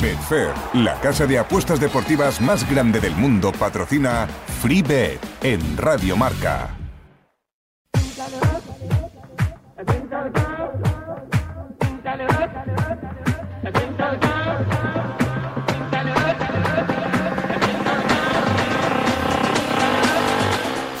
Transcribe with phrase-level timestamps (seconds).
[0.00, 4.26] Betfair, la casa de apuestas deportivas más grande del mundo, patrocina
[4.60, 6.70] FreeBet en Radio Marca.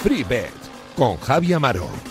[0.02, 0.52] FreeBet
[0.96, 2.05] con Javi Amaro.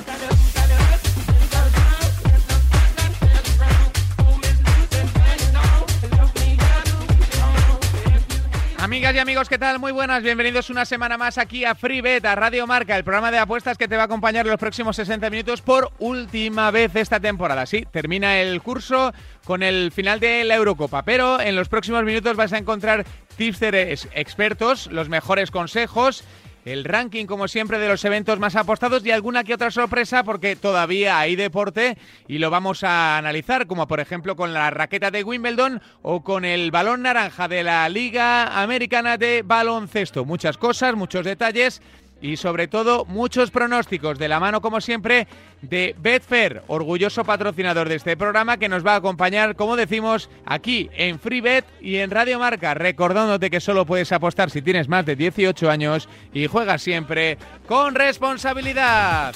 [9.05, 9.77] Amigas y amigos, ¿qué tal?
[9.77, 13.37] Muy buenas, bienvenidos una semana más aquí a FreeBet, a Radio Marca, el programa de
[13.37, 17.68] apuestas que te va a acompañar los próximos 60 minutos por última vez esta temporada.
[17.68, 22.36] Sí, termina el curso con el final de la Eurocopa, pero en los próximos minutos
[22.36, 23.05] vas a encontrar
[23.37, 26.23] tipsters expertos, los mejores consejos
[26.65, 30.56] el ranking, como siempre, de los eventos más apostados y alguna que otra sorpresa porque
[30.56, 31.97] todavía hay deporte
[32.28, 36.44] y lo vamos a analizar, como por ejemplo con la raqueta de Wimbledon o con
[36.44, 40.25] el balón naranja de la Liga Americana de Baloncesto.
[40.25, 41.81] Muchas cosas, muchos detalles
[42.26, 45.28] y sobre todo muchos pronósticos de la mano como siempre
[45.62, 50.90] de Betfair, orgulloso patrocinador de este programa que nos va a acompañar, como decimos, aquí
[50.94, 55.16] en FreeBet y en Radio Marca, recordándote que solo puedes apostar si tienes más de
[55.16, 57.38] 18 años y juegas siempre
[57.68, 59.36] con responsabilidad.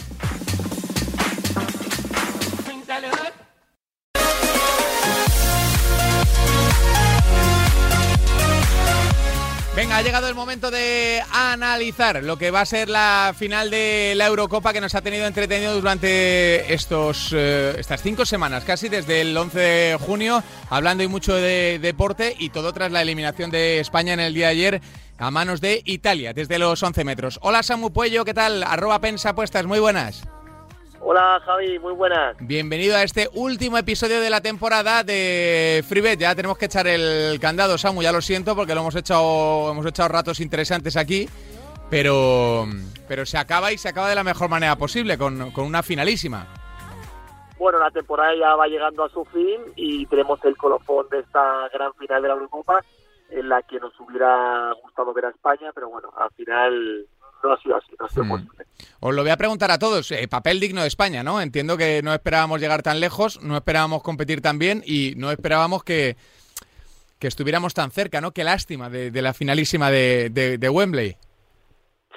[9.79, 14.11] Venga, ha llegado el momento de analizar lo que va a ser la final de
[14.17, 19.21] la Eurocopa que nos ha tenido entretenido durante estos, eh, estas cinco semanas, casi desde
[19.21, 23.79] el 11 de junio, hablando y mucho de deporte y todo tras la eliminación de
[23.79, 24.81] España en el día de ayer
[25.17, 27.39] a manos de Italia, desde los 11 metros.
[27.41, 28.63] Hola Samu Puello, ¿qué tal?
[28.63, 30.23] Arroba Pensa Puestas, muy buenas.
[31.01, 32.35] Hola Javi, muy buenas.
[32.39, 36.19] Bienvenido a este último episodio de la temporada de FreeBet.
[36.19, 39.85] Ya tenemos que echar el candado, Samu, ya lo siento porque lo hemos echado, hemos
[39.85, 41.29] echado ratos interesantes aquí,
[41.89, 42.65] pero,
[43.07, 46.47] pero se acaba y se acaba de la mejor manera posible, con, con una finalísima.
[47.57, 51.69] Bueno, la temporada ya va llegando a su fin y tenemos el colofón de esta
[51.73, 52.83] gran final de la Eurocopa
[53.29, 57.05] en la que nos hubiera gustado ver a España, pero bueno, al final
[57.43, 58.29] no ha sido así, no ha sido Mm.
[58.29, 58.65] posible.
[58.99, 60.11] Os lo voy a preguntar a todos.
[60.11, 61.41] eh, papel digno de España, ¿no?
[61.41, 65.83] Entiendo que no esperábamos llegar tan lejos, no esperábamos competir tan bien y no esperábamos
[65.83, 66.15] que,
[67.19, 68.31] que estuviéramos tan cerca, ¿no?
[68.31, 71.15] Qué lástima de, de la finalísima de, de- de Wembley.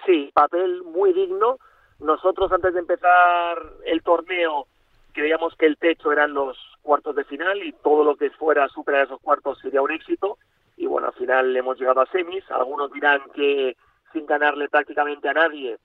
[0.06, 1.58] Sí, papel muy digno.
[2.00, 4.66] Nosotros antes de empezar el torneo
[5.12, 9.04] creíamos que el techo eran los cuartos de final y todo lo que fuera superar
[9.06, 10.38] esos cuartos sería un éxito.
[10.76, 12.42] Y bueno, al final hemos llegado a semis.
[12.50, 13.76] Algunos dirán que
[14.12, 15.78] sin ganarle prácticamente a nadie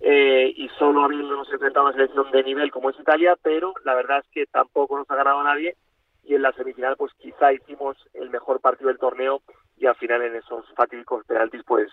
[0.00, 3.94] eh, y solo habiéndonos enfrentado a una selección de nivel como es Italia, pero la
[3.94, 5.76] verdad es que tampoco nos ha ganado nadie
[6.22, 9.40] y en la semifinal pues quizá hicimos el mejor partido del torneo
[9.78, 11.88] y al final en esos fatídicos penaltis pues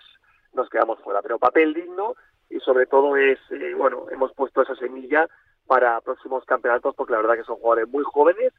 [0.52, 1.22] nos quedamos fuera.
[1.22, 2.14] Pero papel digno
[2.50, 5.26] y sobre todo es, eh, bueno, hemos puesto esa semilla
[5.66, 8.52] para próximos campeonatos porque la verdad que son jugadores muy jóvenes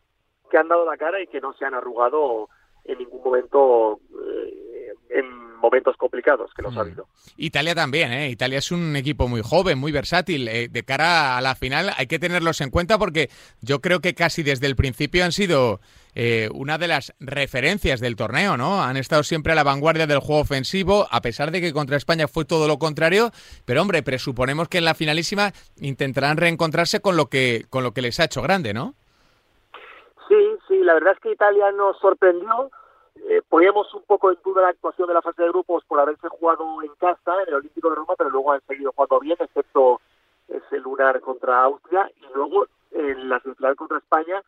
[0.50, 2.50] que han dado la cara y que no se han arrugado
[2.84, 4.75] en ningún momento eh,
[5.10, 6.82] en momentos complicados que los ha Mm.
[6.82, 7.08] habido.
[7.38, 8.30] Italia también, ¿eh?
[8.30, 10.48] Italia es un equipo muy joven, muy versátil.
[10.48, 13.30] eh, de cara a la final hay que tenerlos en cuenta porque
[13.62, 15.80] yo creo que casi desde el principio han sido
[16.14, 18.82] eh, una de las referencias del torneo, ¿no?
[18.84, 22.28] Han estado siempre a la vanguardia del juego ofensivo, a pesar de que contra España
[22.28, 23.32] fue todo lo contrario.
[23.66, 25.52] Pero hombre, presuponemos que en la finalísima
[25.82, 28.94] intentarán reencontrarse con lo que con lo que les ha hecho grande, ¿no?
[30.28, 30.36] Sí,
[30.68, 32.72] sí, la verdad es que Italia nos sorprendió.
[33.28, 36.28] Eh, poníamos un poco en duda la actuación de la fase de grupos por haberse
[36.30, 40.00] jugado en casa en el Olímpico de Roma, pero luego han seguido jugando bien, excepto
[40.48, 44.42] ese lunar contra Austria y luego en la semifinal contra España,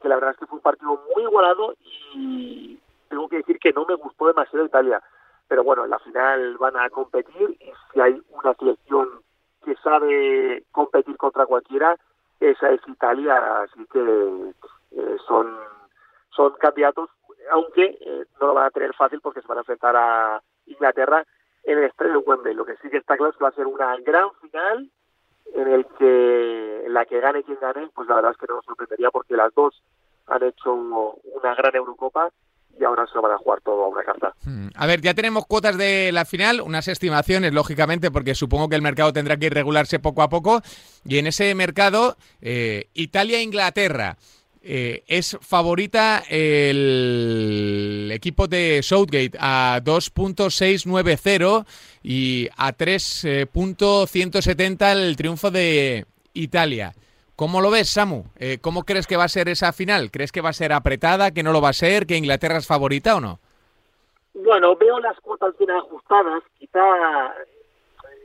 [0.00, 1.74] que la verdad es que fue un partido muy igualado
[2.14, 2.78] y
[3.08, 5.00] tengo que decir que no me gustó demasiado Italia.
[5.46, 9.08] Pero bueno, en la final van a competir y si hay una selección
[9.64, 11.96] que sabe competir contra cualquiera,
[12.40, 14.54] esa es Italia, así que
[14.90, 15.56] eh, son,
[16.30, 17.08] son candidatos,
[17.50, 21.24] aunque eh, no lo van a tener fácil porque se van a enfrentar a Inglaterra
[21.64, 22.54] en el estadio de Wembley.
[22.54, 24.90] Lo que sí que está claro es que va a ser una gran final
[25.54, 28.56] en el que en la que gane quien gane, pues la verdad es que no
[28.56, 29.82] nos sorprendería porque las dos
[30.26, 32.30] han hecho una gran Eurocopa
[32.78, 34.32] y ahora se lo van a jugar todo a una carta.
[34.44, 34.68] Hmm.
[34.74, 38.82] A ver, ya tenemos cuotas de la final, unas estimaciones, lógicamente, porque supongo que el
[38.82, 40.60] mercado tendrá que regularse poco a poco.
[41.04, 44.16] Y en ese mercado, eh, Italia-Inglaterra.
[44.66, 51.66] Eh, es favorita el equipo de Southgate a 2.690
[52.02, 56.94] y a 3.170 el triunfo de Italia.
[57.36, 58.24] ¿Cómo lo ves, Samu?
[58.38, 60.10] Eh, ¿Cómo crees que va a ser esa final?
[60.10, 62.66] ¿Crees que va a ser apretada, que no lo va a ser, que Inglaterra es
[62.66, 63.40] favorita o no?
[64.32, 66.42] Bueno, veo las cuotas bien ajustadas.
[66.58, 66.80] Quizá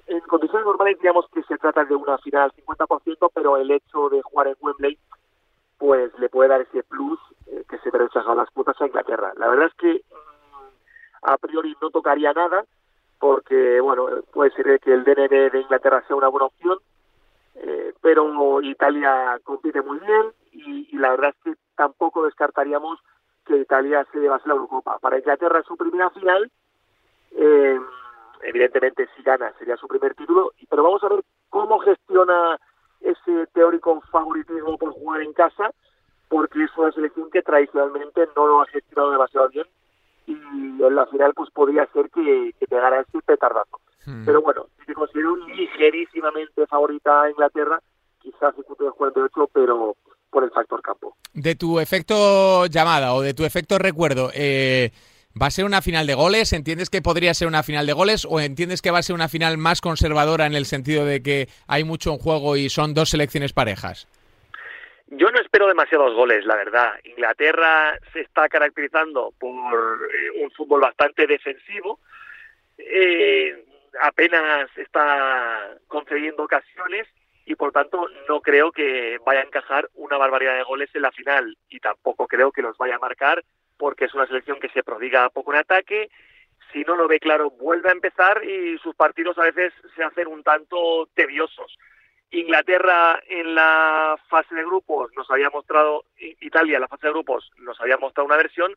[0.07, 4.21] en condiciones normales diríamos que se trata de una final 50%, pero el hecho de
[4.21, 4.97] jugar en Wembley
[5.79, 9.33] pues le puede dar ese plus eh, que se rechazado las cuotas a Inglaterra.
[9.37, 12.65] La verdad es que mm, a priori no tocaría nada,
[13.17, 16.77] porque bueno puede ser que el DNB de Inglaterra sea una buena opción,
[17.55, 22.99] eh, pero Italia compite muy bien y, la verdad es que tampoco descartaríamos
[23.45, 24.99] que Italia se llevase la Eurocopa.
[24.99, 26.51] Para Inglaterra es su primera final,
[27.31, 27.79] eh,
[28.43, 32.59] evidentemente si gana sería su primer título, pero vamos a ver cómo gestiona
[33.01, 35.71] ese teórico favoritismo por jugar en casa,
[36.27, 39.65] porque es una selección que tradicionalmente no lo ha gestionado demasiado bien
[40.27, 43.79] y en la final pues podría ser que, que pegara ese petardazo.
[44.05, 44.25] Hmm.
[44.25, 47.81] Pero bueno, si te considero ligerísimamente favorita a Inglaterra,
[48.21, 49.95] quizás el punto de 48, pero
[50.29, 51.15] por el factor campo.
[51.33, 54.91] De tu efecto llamada o de tu efecto recuerdo, eh,
[55.39, 56.53] ¿va a ser una final de goles?
[56.53, 59.29] ¿Entiendes que podría ser una final de goles o entiendes que va a ser una
[59.29, 63.09] final más conservadora en el sentido de que hay mucho en juego y son dos
[63.09, 64.07] selecciones parejas?
[65.11, 66.93] Yo no espero demasiados goles, la verdad.
[67.03, 71.99] Inglaterra se está caracterizando por eh, un fútbol bastante defensivo.
[72.77, 73.65] Eh,
[74.01, 77.07] apenas está concediendo ocasiones
[77.45, 81.11] y por tanto no creo que vaya a encajar una barbaridad de goles en la
[81.11, 83.43] final y tampoco creo que los vaya a marcar
[83.79, 86.11] porque es una selección que se prodiga poco en ataque.
[86.71, 90.27] Si no lo ve claro, vuelve a empezar y sus partidos a veces se hacen
[90.27, 91.79] un tanto tediosos.
[92.29, 97.49] Inglaterra en la fase de grupos nos había mostrado, Italia en la fase de grupos
[97.57, 98.75] nos había mostrado una versión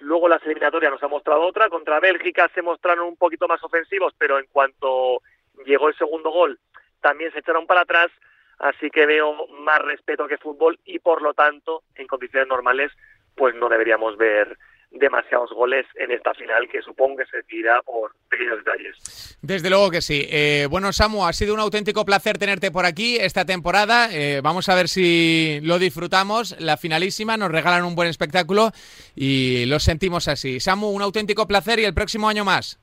[0.00, 1.68] Luego las eliminatorias nos ha mostrado otra.
[1.68, 5.22] Contra Bélgica se mostraron un poquito más ofensivos, pero en cuanto
[5.64, 6.58] llegó el segundo gol,
[7.00, 8.10] también se echaron para atrás.
[8.58, 12.92] Así que veo más respeto que fútbol y, por lo tanto, en condiciones normales,
[13.36, 14.56] pues no deberíamos ver
[14.90, 19.38] demasiados goles en esta final que supongo que se tira por pequeños detalles.
[19.42, 20.26] Desde luego que sí.
[20.30, 24.08] Eh, bueno, Samu, ha sido un auténtico placer tenerte por aquí esta temporada.
[24.12, 26.58] Eh, vamos a ver si lo disfrutamos.
[26.60, 28.70] La finalísima nos regalan un buen espectáculo
[29.16, 30.60] y lo sentimos así.
[30.60, 32.80] Samu, un auténtico placer y el próximo año más.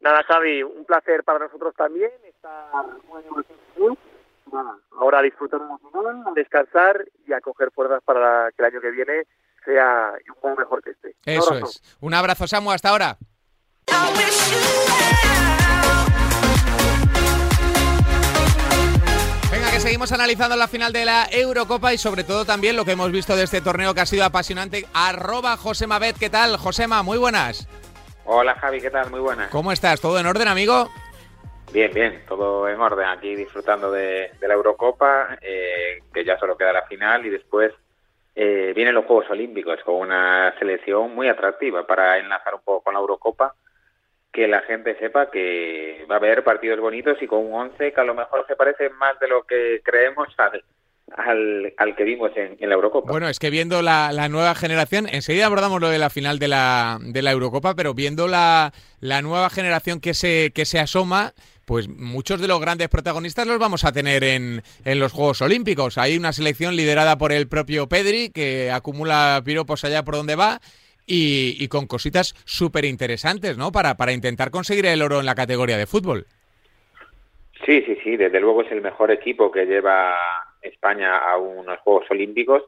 [0.00, 2.10] Nada, Javi, un placer para nosotros también
[4.98, 9.26] ahora disfrutar un descansar y a coger fuerzas para que el año que viene
[9.68, 11.14] sea un poco mejor que este.
[11.26, 11.82] Eso es.
[12.00, 13.18] Un abrazo, Samu, hasta ahora.
[19.50, 22.92] Venga, que seguimos analizando la final de la Eurocopa y sobre todo también lo que
[22.92, 24.86] hemos visto de este torneo que ha sido apasionante.
[24.94, 26.56] Arroba Josema Bet, ¿qué tal?
[26.56, 27.68] Josema, muy buenas.
[28.24, 29.10] Hola Javi, ¿qué tal?
[29.10, 29.50] Muy buenas.
[29.50, 30.00] ¿Cómo estás?
[30.00, 30.88] ¿Todo en orden, amigo?
[31.72, 33.06] Bien, bien, todo en orden.
[33.06, 37.72] Aquí disfrutando de, la Eurocopa, eh, que ya solo queda la final y después
[38.40, 42.94] eh, vienen los Juegos Olímpicos con una selección muy atractiva para enlazar un poco con
[42.94, 43.56] la Eurocopa,
[44.32, 48.00] que la gente sepa que va a haber partidos bonitos y con un 11 que
[48.00, 50.28] a lo mejor se parece más de lo que creemos
[51.16, 53.10] al, al, que vimos en, la Eurocopa.
[53.10, 56.46] Bueno, es que viendo la, la, nueva generación, enseguida abordamos lo de la final de
[56.46, 61.32] la, de la Eurocopa, pero viendo la, la nueva generación que se, que se asoma,
[61.68, 65.98] pues muchos de los grandes protagonistas los vamos a tener en, en, los Juegos Olímpicos.
[65.98, 70.60] Hay una selección liderada por el propio Pedri, que acumula piropos allá por donde va,
[71.06, 73.70] y, con cositas súper interesantes, ¿no?
[73.70, 76.24] Para, para intentar conseguir el oro en la categoría de fútbol.
[77.66, 80.16] Sí, sí, sí, desde luego es el mejor equipo que lleva
[80.62, 82.62] España a unos Juegos Olímpicos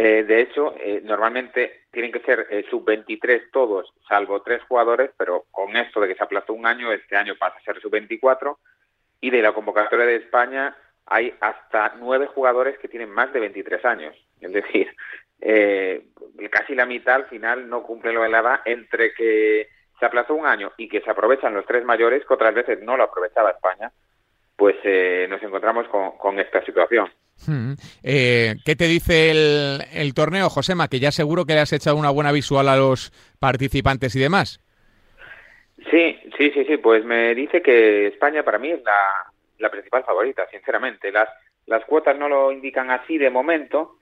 [0.00, 5.46] eh, de hecho, eh, normalmente tienen que ser eh, sub-23 todos, salvo tres jugadores, pero
[5.50, 8.58] con esto de que se aplazó un año, este año pasa a ser sub-24.
[9.20, 13.84] Y de la convocatoria de España hay hasta nueve jugadores que tienen más de 23
[13.86, 14.14] años.
[14.40, 14.94] Es decir,
[16.48, 19.66] casi la mitad al final no cumple lo de la edad entre que
[19.98, 22.96] se aplazó un año y que se aprovechan los tres mayores, que otras veces no
[22.96, 23.90] lo aprovechaba España,
[24.54, 24.76] pues
[25.28, 27.10] nos encontramos con esta situación.
[27.46, 27.74] Hmm.
[28.02, 30.88] Eh, ¿Qué te dice el, torneo, Josema?
[30.88, 34.60] Que ya seguro que le has echado una buena visual a los participantes y demás.
[35.90, 36.76] Sí, sí, sí, sí.
[36.78, 41.12] Pues me dice que España para mí es la, la principal favorita, sinceramente.
[41.12, 41.28] Las,
[41.66, 43.98] las cuotas no lo indican así de momento,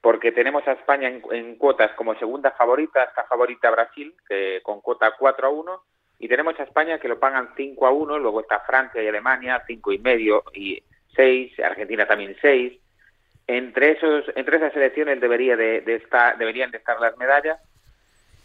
[0.00, 5.14] porque tenemos a España en, cuotas como segunda favorita, está favorita Brasil, que con cuota
[5.18, 5.82] 4 a 1,
[6.18, 9.62] y tenemos a España que lo pagan 5 a 1, luego está Francia y Alemania,
[9.66, 10.82] 5 y medio, y
[11.14, 12.78] 6, Argentina también 6.
[13.46, 17.58] Entre, esos, entre esas selecciones debería de, estar, deberían de estar las medallas.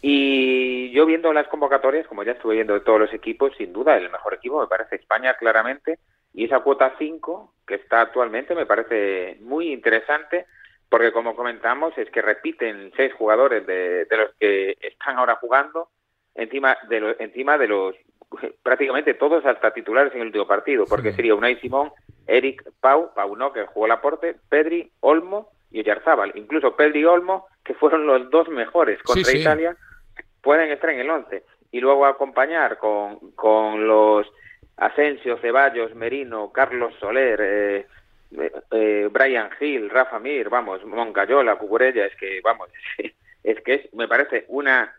[0.02, 3.96] Y yo viendo las convocatorias, como ya estuve viendo de todos los equipos, sin duda
[3.96, 5.98] el mejor equipo me parece España claramente.
[6.34, 10.46] Y esa cuota 5, que está actualmente, me parece muy interesante,
[10.88, 15.88] porque como comentamos, es que repiten seis jugadores de, los que están ahora jugando,
[16.34, 17.96] encima de, encima de los
[18.62, 21.92] prácticamente todos hasta titulares en el último partido, porque sería Unai Simón,
[22.26, 26.32] Eric Pau, Pau no, que jugó el aporte, Pedri, Olmo y Oyarzábal.
[26.34, 29.76] Incluso Pedri y Olmo, que fueron los dos mejores contra Italia,
[30.42, 31.42] pueden estar en el 11.
[31.72, 34.26] Y luego acompañar con, con los
[34.76, 37.86] Asensio, Ceballos, Merino, Carlos Soler, eh,
[38.38, 42.68] eh, eh, Brian Hill, Rafa Mir, vamos, Moncayola, Cucurella, es que, vamos,
[43.42, 44.94] es que es, me parece una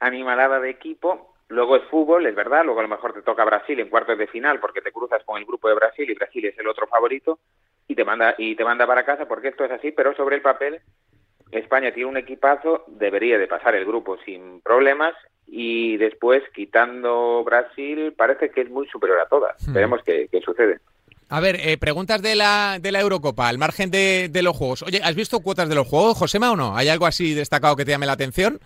[0.00, 3.78] animalada de equipo Luego es fútbol, es verdad, luego a lo mejor te toca Brasil
[3.80, 6.56] en cuartos de final porque te cruzas con el grupo de Brasil y Brasil es
[6.56, 7.40] el otro favorito
[7.88, 10.42] y te manda y te manda para casa porque esto es así, pero sobre el
[10.42, 10.80] papel
[11.50, 15.12] España tiene un equipazo, debería de pasar el grupo sin problemas
[15.48, 19.56] y después quitando Brasil parece que es muy superior a todas.
[19.66, 19.72] Hmm.
[19.72, 20.78] Veremos qué, sucede.
[21.30, 24.82] A ver, eh, preguntas de la, de la Eurocopa, al margen de, de, los juegos.
[24.82, 26.76] Oye, ¿has visto cuotas de los juegos, Josema, o no?
[26.76, 28.60] ¿Hay algo así destacado que te llame la atención?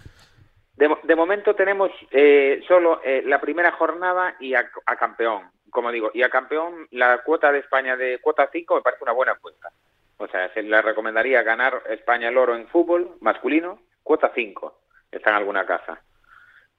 [0.77, 6.23] De, momento tenemos eh, solo eh, la primera jornada y a, campeón, como digo, y
[6.23, 9.71] a campeón la cuota de España de cuota 5 me parece una buena apuesta.
[10.17, 14.79] O sea, se le recomendaría ganar España el oro en fútbol masculino, cuota 5,
[15.13, 16.03] está en alguna casa.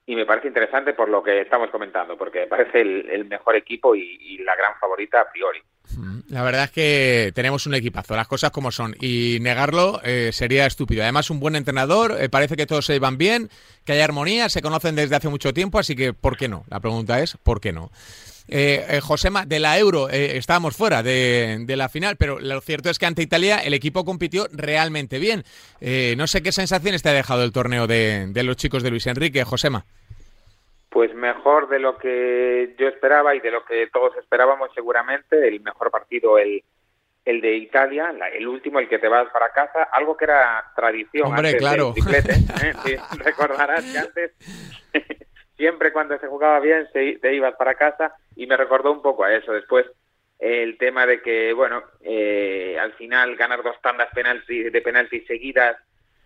[0.06, 3.94] Y me parece interesante por lo que estamos comentando, porque me parece el, mejor equipo
[3.94, 5.60] y la gran favorita a priori.
[6.28, 10.66] La verdad es que tenemos un equipazo, las cosas como son, y negarlo eh, sería
[10.66, 11.02] estúpido.
[11.02, 13.48] Además, un buen entrenador, eh, parece que todos se van bien,
[13.84, 16.64] que hay armonía, se conocen desde hace mucho tiempo, así que ¿por qué no?
[16.68, 17.90] La pregunta es ¿por qué no?
[18.48, 23.06] Eh, Josema, de la Euro estábamos fuera de, la final, pero lo cierto es que
[23.06, 25.42] ante Italia el equipo compitió realmente bien.
[26.16, 29.06] no sé qué sensaciones te ha dejado el torneo de, de los chicos de Luis
[29.06, 29.84] Enrique, Josema.
[30.90, 35.60] Pues mejor de lo que yo esperaba y de lo que todos esperábamos seguramente, el
[35.60, 36.62] mejor partido el,
[37.26, 41.26] el de Italia, el último, el que te vas para casa, algo que era tradición
[41.26, 41.92] Hombre, antes claro.
[41.92, 42.98] triplete, ¿eh?
[43.18, 44.32] recordarás que antes
[45.56, 49.34] siempre cuando se jugaba bien te ibas para casa y me recordó un poco a
[49.34, 49.52] eso.
[49.52, 49.86] Después
[50.38, 55.76] el tema de que, bueno, eh, al final ganar dos tandas penalti, de penaltis seguidas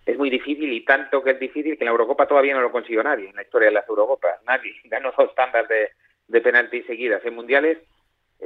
[0.04, 2.72] es muy difícil y tanto que es difícil que en la Eurocopa todavía no lo
[2.72, 4.42] consiguió nadie en la historia de las Eurocopas.
[4.44, 5.90] Nadie ganó dos tandas de,
[6.26, 7.24] de penaltis seguidas.
[7.24, 7.78] En mundiales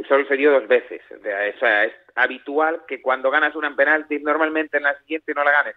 [0.09, 1.01] solo se dio dos veces.
[1.11, 5.77] Es habitual que cuando ganas una en penaltis, normalmente en la siguiente no la ganes.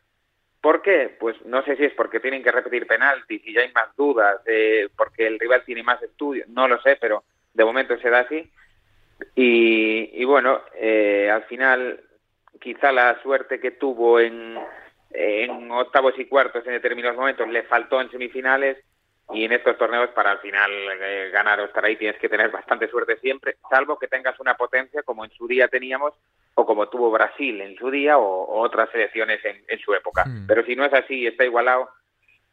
[0.67, 1.15] ¿Por qué?
[1.17, 4.41] Pues no sé si es porque tienen que repetir penaltis y ya hay más dudas,
[4.97, 8.51] porque el rival tiene más estudios, no lo sé, pero de momento se da así.
[9.33, 12.01] Y, y bueno, eh, al final
[12.59, 14.57] quizá la suerte que tuvo en,
[15.11, 18.77] en octavos y cuartos en determinados momentos, le faltó en semifinales
[19.33, 22.49] y en estos torneos para al final eh, ganar o estar ahí tienes que tener
[22.49, 26.13] bastante suerte siempre, salvo que tengas una potencia como en su día teníamos
[26.55, 30.23] o como tuvo Brasil en su día o, otras selecciones en, su época.
[30.25, 30.47] Hmm.
[30.47, 31.89] Pero si no es así, está igualado,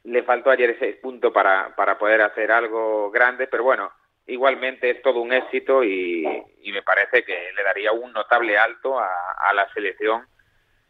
[0.05, 3.91] le faltó ayer ese punto para, para poder hacer algo grande, pero bueno,
[4.27, 6.27] igualmente es todo un éxito y,
[6.73, 10.27] me parece que le daría un notable alto a la selección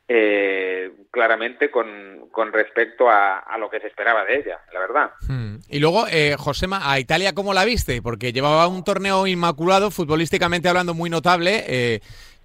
[0.09, 5.11] eh, claramente con, con respecto a, lo que se esperaba de ella, la verdad.
[5.29, 5.57] Hmm.
[5.69, 8.03] Y luego, eh, Josema, ¿a Italia cómo la viste?
[8.03, 11.65] Porque llevaba un torneo inmaculado, futbolísticamente hablando, muy notable.
[11.67, 12.01] Eh,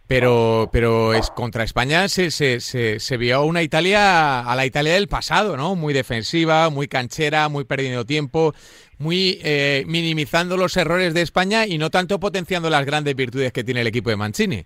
[0.10, 5.08] pero, pero es contra España se, se, se, vio una Italia a la Italia del
[5.08, 5.76] pasado, ¿no?
[5.76, 8.56] Muy defensiva, muy canchera, muy perdiendo tiempo,
[8.98, 13.64] muy eh, minimizando los errores de España y no tanto potenciando las grandes virtudes que
[13.64, 14.66] tiene el equipo de Mancini.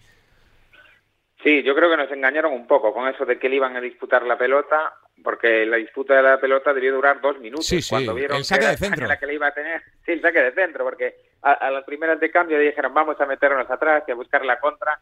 [1.44, 3.82] Sí, yo creo que nos engañaron un poco con eso de que le iban a
[3.82, 7.68] disputar la pelota, porque la disputa de la pelota debió durar dos minutos.
[7.68, 9.08] Sí, sí, cuando vieron el saque de centro.
[9.08, 12.18] La que le iba a tener, sí, el saque de centro, porque a, las primeras
[12.22, 14.98] de cambio dijeron vamos a meternos atrás y a buscar la contra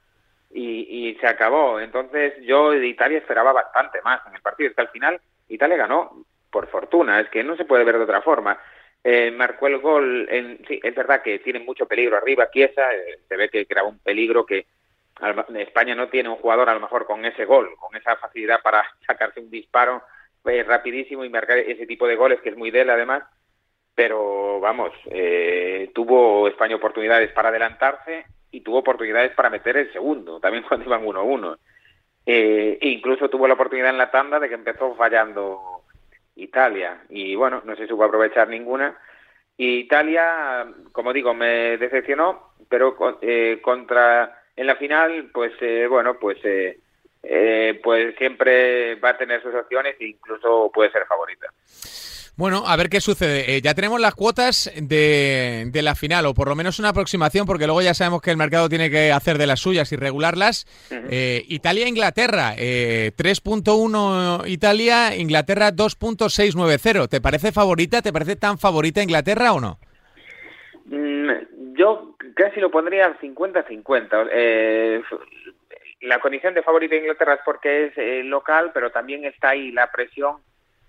[0.50, 1.80] y, y se acabó.
[1.80, 4.72] Entonces yo de Italia esperaba bastante más en el partido.
[4.72, 8.04] Es que al final Italia ganó por fortuna, es que no se puede ver de
[8.04, 8.58] otra forma.
[9.04, 13.20] Eh, marcó el gol, en, sí, es verdad que tiene mucho peligro arriba, Chiesa, eh,
[13.28, 14.66] se ve que creaba un peligro que
[15.56, 18.84] España no tiene un jugador a lo mejor con ese gol, con esa facilidad para
[19.08, 20.04] sacarse un disparo
[20.46, 23.24] eh, rapidísimo y marcar ese tipo de goles que es muy de además,
[23.94, 30.40] pero vamos, eh, tuvo España oportunidades para adelantarse y tuvo oportunidades para meter el segundo,
[30.40, 31.58] también cuando iban 1-1.
[32.26, 35.82] Eh, e incluso tuvo la oportunidad en la tanda de que empezó fallando
[36.36, 38.98] Italia y bueno, no se supo aprovechar ninguna.
[39.58, 46.20] Y Italia, como digo, me decepcionó, pero eh, contra en la final, pues eh, bueno,
[46.20, 46.78] pues eh,
[47.24, 51.48] eh, pues siempre va a tener sus opciones e incluso puede ser favorita.
[52.38, 53.56] Bueno, a ver qué sucede.
[53.56, 57.66] Eh, ya tenemos las cuotas de, la final, o por lo menos una aproximación, porque
[57.66, 60.66] luego ya sabemos que el mercado tiene que hacer de las suyas y regularlas.
[60.92, 67.10] Eh, Italia-Inglaterra, 3.1 Italia, Inglaterra 2.690.
[67.10, 68.02] ¿Te parece favorita?
[68.02, 69.80] ¿Te parece tan favorita Inglaterra o no?
[70.86, 71.30] Mm,
[71.82, 74.30] yo casi lo pondría 50-50.
[74.32, 75.02] Eh,
[76.02, 79.72] la condición de favorita de Inglaterra es porque es eh, local, pero también está ahí
[79.72, 80.38] la presión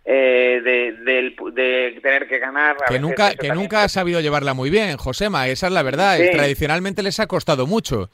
[0.04, 2.76] eh, de, tener que ganar.
[2.86, 6.18] que nunca, que nunca ha sabido llevarla muy bien, Josema, esa es la verdad.
[6.30, 8.10] Tradicionalmente les ha costado mucho.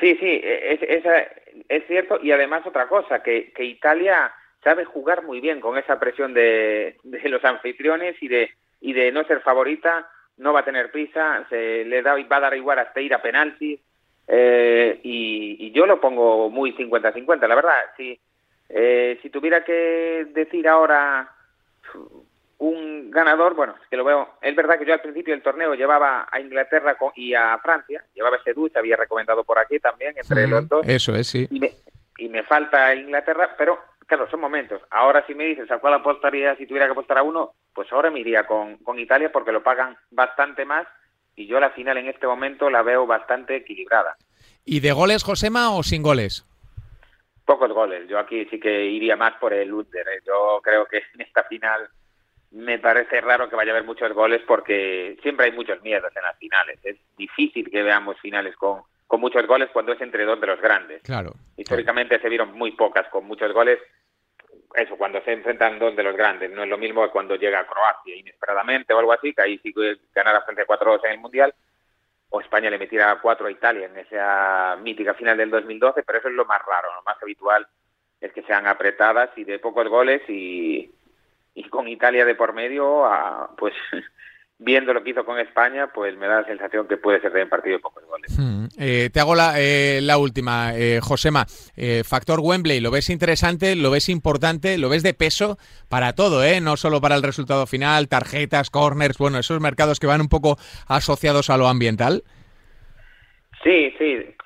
[0.00, 0.80] Sí, sí, es,
[1.68, 2.20] es, cierto.
[2.22, 6.98] Y además otra cosa, que, que Italia sabe jugar muy bien con esa presión de,
[7.02, 8.50] de los anfitriones y de,
[8.80, 12.40] y de no ser favorita no va a tener prisa, se le da, va a
[12.40, 13.80] dar igual hasta ir a penaltis
[14.26, 17.74] eh, y, yo lo pongo muy 50-50, la verdad.
[17.96, 18.18] Si,
[18.68, 21.30] eh, si tuviera que decir ahora
[22.58, 25.74] un ganador, bueno, es que lo veo, es verdad que yo al principio del torneo
[25.74, 30.46] llevaba a Inglaterra y a Francia, llevaba ese se había recomendado por aquí también, entre
[30.46, 30.86] los dos.
[30.88, 31.46] Eso es, sí.
[31.50, 31.72] Y me,
[32.18, 34.82] y me falta Inglaterra, pero claro, son momentos.
[34.90, 38.10] Ahora si me dices a cuál apostaría si tuviera que apostar a uno, pues ahora
[38.10, 40.86] me iría con, con Italia porque lo pagan bastante más
[41.36, 44.16] y yo la final en este momento la veo bastante equilibrada.
[44.64, 46.46] ¿Y de goles, Josema, o sin goles?
[47.44, 48.08] Pocos goles.
[48.08, 50.06] Yo aquí sí que iría más por el Under.
[50.08, 50.22] ¿eh?
[50.26, 51.88] Yo creo que en esta final
[52.52, 56.22] me parece raro que vaya a haber muchos goles porque siempre hay muchos miedos en
[56.22, 56.78] las finales.
[56.82, 60.60] Es difícil que veamos finales con, con muchos goles cuando es entre dos de los
[60.60, 61.02] grandes.
[61.02, 61.32] Claro.
[61.56, 63.78] Históricamente se vieron muy pocas con muchos goles.
[64.74, 66.50] Eso, cuando se enfrentan dos de los grandes.
[66.50, 69.58] No es lo mismo que cuando llega a Croacia inesperadamente o algo así, que ahí
[69.58, 71.54] sí que ganara frente a 4-2 en el Mundial.
[72.30, 76.28] O España le metiera 4 a Italia en esa mítica final del 2012, pero eso
[76.28, 76.92] es lo más raro.
[76.96, 77.66] Lo más habitual
[78.20, 80.90] es que sean apretadas y de pocos goles y,
[81.54, 83.08] y con Italia de por medio,
[83.56, 83.74] pues
[84.58, 87.42] viendo lo que hizo con España, pues me da la sensación que puede ser de
[87.42, 88.38] un partido de pocos goles.
[88.38, 88.66] Hmm.
[88.78, 91.44] Eh, te hago la, eh, la última, eh, Josema.
[91.76, 95.58] Eh, factor Wembley, ¿lo ves interesante, lo ves importante, lo ves de peso
[95.88, 96.60] para todo, ¿eh?
[96.60, 100.56] no solo para el resultado final, tarjetas, corners, bueno, esos mercados que van un poco
[100.88, 102.22] asociados a lo ambiental?
[103.62, 104.36] Sí, sí,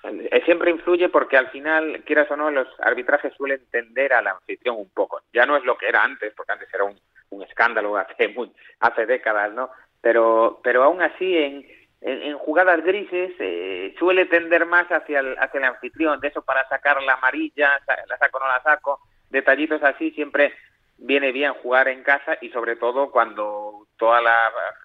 [0.45, 4.77] siempre influye porque al final, quieras o no, los arbitrajes suelen tender a la anfitrión
[4.77, 5.23] un poco.
[5.33, 6.97] Ya no es lo que era antes, porque antes era un,
[7.31, 8.33] un escándalo hace,
[8.79, 9.71] hace décadas, ¿no?
[10.01, 11.67] Pero, pero aún así en,
[12.01, 16.69] en, jugadas grises eh, suele tender más hacia el, hacia el anfitrión, de eso para
[16.69, 20.55] sacar la amarilla, la saco o no la saco, detallitos así siempre
[20.99, 24.37] viene bien jugar en casa y sobre todo cuando toda la,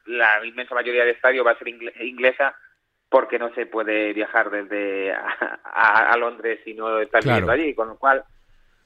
[0.06, 2.56] la inmensa mayoría de estadio va a ser inglesa
[3.10, 7.98] porque no se puede viajar desde a, Londres si no está viviendo allí, con lo
[7.98, 8.24] cual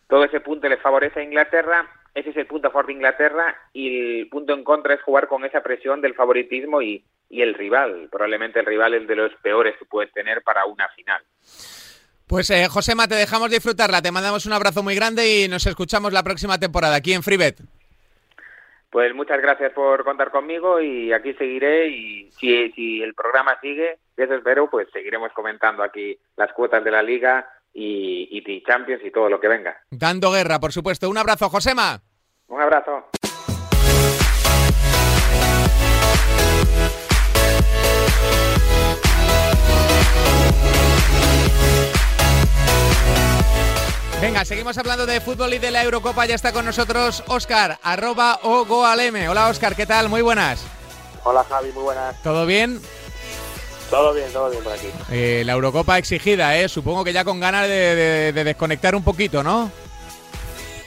[0.10, 3.56] todo ese punto le favorece a Inglaterra ese es el punto a favor de Inglaterra
[3.74, 8.08] y el punto en contra es jugar con esa presión del favoritismo y, el rival.
[8.10, 11.22] Probablemente el rival es de los peores que puedes tener para una final.
[12.26, 16.12] Pues eh, Josema, te dejamos disfrutarla, te mandamos un abrazo muy grande y nos escuchamos
[16.12, 17.58] la próxima temporada aquí en FreeBet.
[18.90, 23.98] Pues muchas gracias por contar conmigo y aquí seguiré y si, si el programa sigue,
[24.16, 29.12] eso espero, pues seguiremos comentando aquí las cuotas de la liga y, y Champions y
[29.12, 29.78] todo lo que venga.
[29.92, 31.10] Dando guerra, por supuesto.
[31.10, 32.02] Un abrazo, Josema.
[32.48, 33.06] Un abrazo.
[44.20, 46.26] Venga, seguimos hablando de fútbol y de la Eurocopa.
[46.26, 49.30] Ya está con nosotros Oscar, arroba Ogoaleme.
[49.30, 50.10] Hola Oscar, ¿qué tal?
[50.10, 50.66] Muy buenas.
[51.24, 52.20] Hola Javi, muy buenas.
[52.24, 52.82] ¿Todo bien?
[53.90, 54.88] Todo bien, todo bien por aquí.
[55.12, 56.68] Eh, la Eurocopa exigida, ¿eh?
[56.68, 59.72] Supongo que ya con ganas de, desconectar un poquito, ¿no?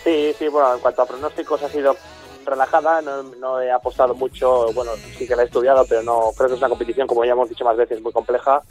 [0.05, 1.97] Sí, sí, bueno, en cuanto a pronósticos ha sido
[2.45, 6.55] relajada, no, he apostado mucho, bueno, sí que la he estudiado, pero no creo que
[6.55, 8.63] es una competición, como ya hemos dicho más veces, muy compleja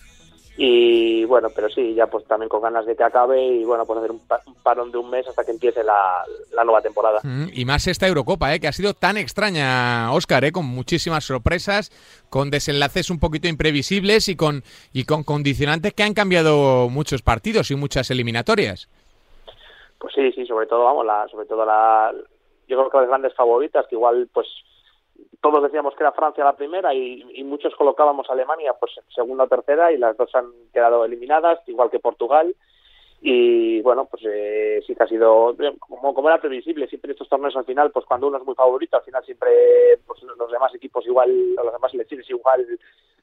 [0.62, 4.00] y bueno, pero sí, ya pues también con ganas de que acabe y bueno, pues
[4.00, 4.20] hacer un,
[4.62, 6.26] parón de un mes hasta que empiece la,
[6.66, 7.22] nueva temporada.
[7.24, 8.60] Mm, y más esta Eurocopa, ¿eh?
[8.60, 10.52] que ha sido tan extraña, Óscar, ¿eh?
[10.52, 11.92] con muchísimas sorpresas,
[12.30, 17.72] con desenlaces un poquito imprevisibles y con, y con condicionantes que han cambiado muchos partidos
[17.72, 18.90] y muchas eliminatorias.
[19.98, 22.12] Pues sí, sí, sobre todo, vamos, la, sobre todo la,
[22.68, 24.48] yo creo que las grandes favoritas, que igual pues
[25.42, 29.48] todos decíamos que era Francia la primera y, muchos colocábamos a Alemania pues segunda o
[29.48, 32.56] tercera y las dos han quedado eliminadas, igual que Portugal.
[33.22, 37.56] Y bueno, pues eh, sí que ha sido, como, como era previsible, siempre estos torneos
[37.58, 39.50] al final, pues cuando uno es muy favorito, al final siempre
[40.06, 42.66] pues los demás equipos igual, los demás selecciones igual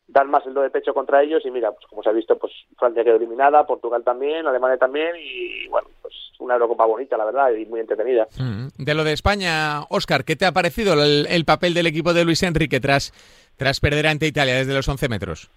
[0.09, 2.37] dan más el do de pecho contra ellos y mira, pues como se ha visto,
[2.39, 7.25] pues Francia quedó eliminada, Portugal también, Alemania también y bueno, pues una Eurocopa bonita, la
[7.25, 8.27] verdad, y muy entretenida.
[8.39, 8.69] Mm.
[8.79, 12.43] De lo de España, Oscar, ¿qué te ha parecido el, papel del equipo de Luis
[12.43, 13.13] Enrique tras,
[13.57, 15.51] tras perder ante Italia desde los 11 metros?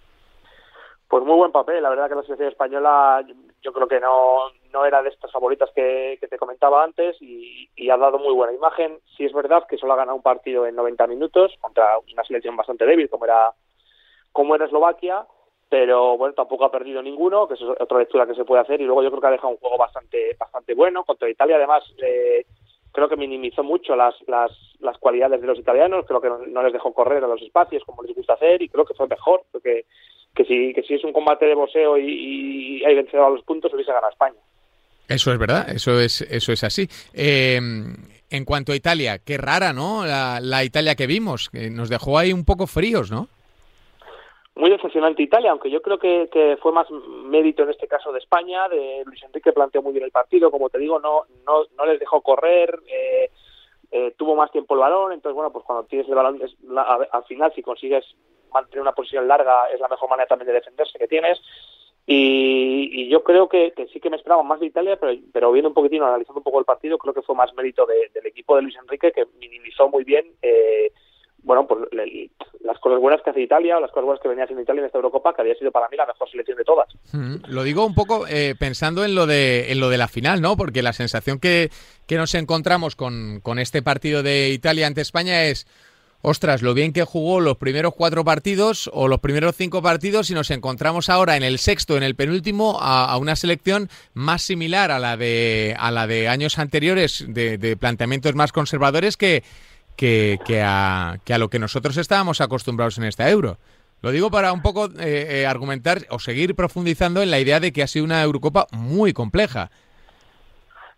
[1.08, 3.26] Pues muy buen papel, la verdad que la selección española
[3.62, 7.90] yo creo que no, no era de estas favoritas que, te comentaba antes y, y,
[7.90, 9.00] ha dado muy buena imagen.
[9.18, 12.56] Sí es verdad que solo ha ganado un partido en 90 minutos contra una selección
[12.56, 13.52] bastante débil como era
[14.40, 15.26] como era Eslovaquia,
[15.68, 18.86] pero bueno, tampoco ha perdido ninguno, que es otra lectura que se puede hacer, y
[18.86, 21.04] luego yo creo que ha dejado un juego bastante, bastante bueno.
[21.04, 22.46] Contra Italia, además, eh,
[22.94, 24.50] creo que minimizó mucho las, las,
[24.80, 28.02] las cualidades de los italianos, creo que no, les dejó correr a los espacios como
[28.02, 29.84] les gusta hacer, y creo que fue mejor, porque
[30.34, 33.74] que si, que si es un combate de boxeo y, hay vencedor a los puntos,
[33.74, 34.40] hubiese ganado España.
[35.10, 36.88] Eso es verdad, eso es, eso es así.
[37.14, 37.60] Eh,
[38.30, 40.06] en cuanto a Italia, qué rara, ¿no?
[40.06, 43.28] La, la Italia que vimos, que nos dejó ahí un poco fríos, ¿no?
[44.60, 48.68] Muy decepcionante Italia, aunque yo creo que, fue más mérito en este caso de España,
[48.68, 52.00] de Luis Enrique planteó muy bien el partido, como te digo, no, no, no les
[52.00, 53.32] dejó correr, eh,
[53.92, 56.56] eh, tuvo más tiempo el balón, entonces bueno, pues cuando tienes el balón, es
[57.12, 58.06] al final si consigues
[58.54, 61.40] mantener una posición larga es la mejor manera también de defenderse que tienes,
[62.06, 65.70] y, y yo creo que, sí que me esperaba más de Italia, pero, pero viendo
[65.70, 68.64] un poquitín, analizando un poco el partido, creo que fue más mérito del equipo de
[68.64, 70.92] Luis Enrique, que minimizó muy bien eh,
[71.44, 71.82] bueno, pues
[72.62, 74.86] las cosas buenas que hace Italia o las cosas buenas que venía haciendo Italia en
[74.88, 76.88] esta Eurocopa, que había sido para mí la mejor selección de todas.
[77.12, 80.42] Mm, lo digo un poco eh, pensando en lo, de, en lo de la final,
[80.42, 80.58] ¿no?
[80.58, 81.70] Porque la sensación que,
[82.08, 85.66] que nos encontramos con, con este partido de Italia ante España es,
[86.22, 90.34] ostras, lo bien que jugó los primeros cuatro partidos o los primeros cinco partidos y
[90.34, 95.00] nos encontramos ahora en el sexto, en el penúltimo, a, una selección más similar a
[95.00, 99.44] la de, a la de años anteriores, de, de planteamientos más conservadores que
[100.00, 103.58] que, que, a, que a lo que nosotros estábamos acostumbrados en esta euro.
[104.02, 107.74] Lo digo para un poco eh, eh, argumentar o seguir profundizando en la idea de
[107.74, 109.70] que ha sido una Eurocopa muy compleja.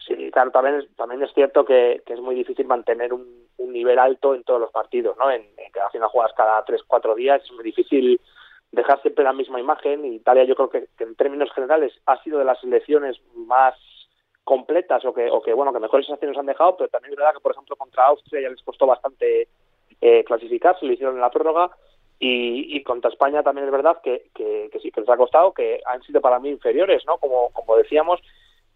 [0.06, 4.36] Sí, claro, también es, también es cierto que, es muy difícil mantener un, nivel alto
[4.36, 5.32] en todos los partidos, ¿no?
[5.32, 8.20] En, en que al final juegas cada tres, cuatro días, es muy difícil
[8.72, 10.04] dejar siempre la misma imagen.
[10.06, 13.74] Italia yo creo que, que en términos generales ha sido de las selecciones más
[14.44, 17.34] completas o que, o que bueno que mejores sensaciones han dejado, pero también es verdad
[17.34, 19.48] que por ejemplo contra Austria ya les costó bastante
[20.02, 21.72] eh, clasificarse, lo hicieron en la prórroga
[22.20, 25.82] y, y contra España también es verdad que, que, sí que les ha costado, que
[25.86, 27.18] han sido para mí inferiores, ¿no?
[27.18, 28.22] Como, como decíamos,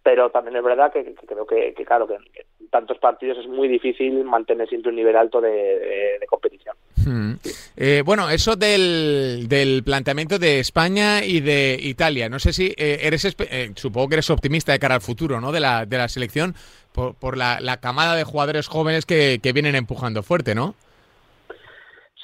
[0.05, 4.23] pero también es verdad que, creo que, claro que en tantos partidos es muy difícil
[4.23, 6.75] mantener siempre un nivel alto de, competición.
[6.95, 7.33] Hmm.
[7.75, 12.29] Eh, bueno, eso del, del, planteamiento de España y de Italia.
[12.29, 15.51] No sé si eh, eres, eh, supongo que eres optimista de cara al futuro, ¿no?
[15.51, 16.53] De la, de la selección
[16.91, 20.75] por, por la, la camada de jugadores jóvenes que, que vienen empujando fuerte, ¿no?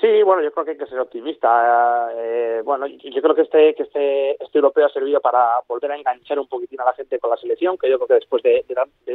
[0.02, 2.10] Sí, bueno, yo creo que hay que ser optimista.
[2.16, 5.96] Eh, bueno, yo creo que este, que este, este europeo ha servido para volver a
[5.96, 8.66] enganchar un poquitín a la gente con la selección, que yo creo que después de,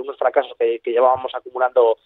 [0.01, 1.99] unos fracasos que, llevábamos acumulando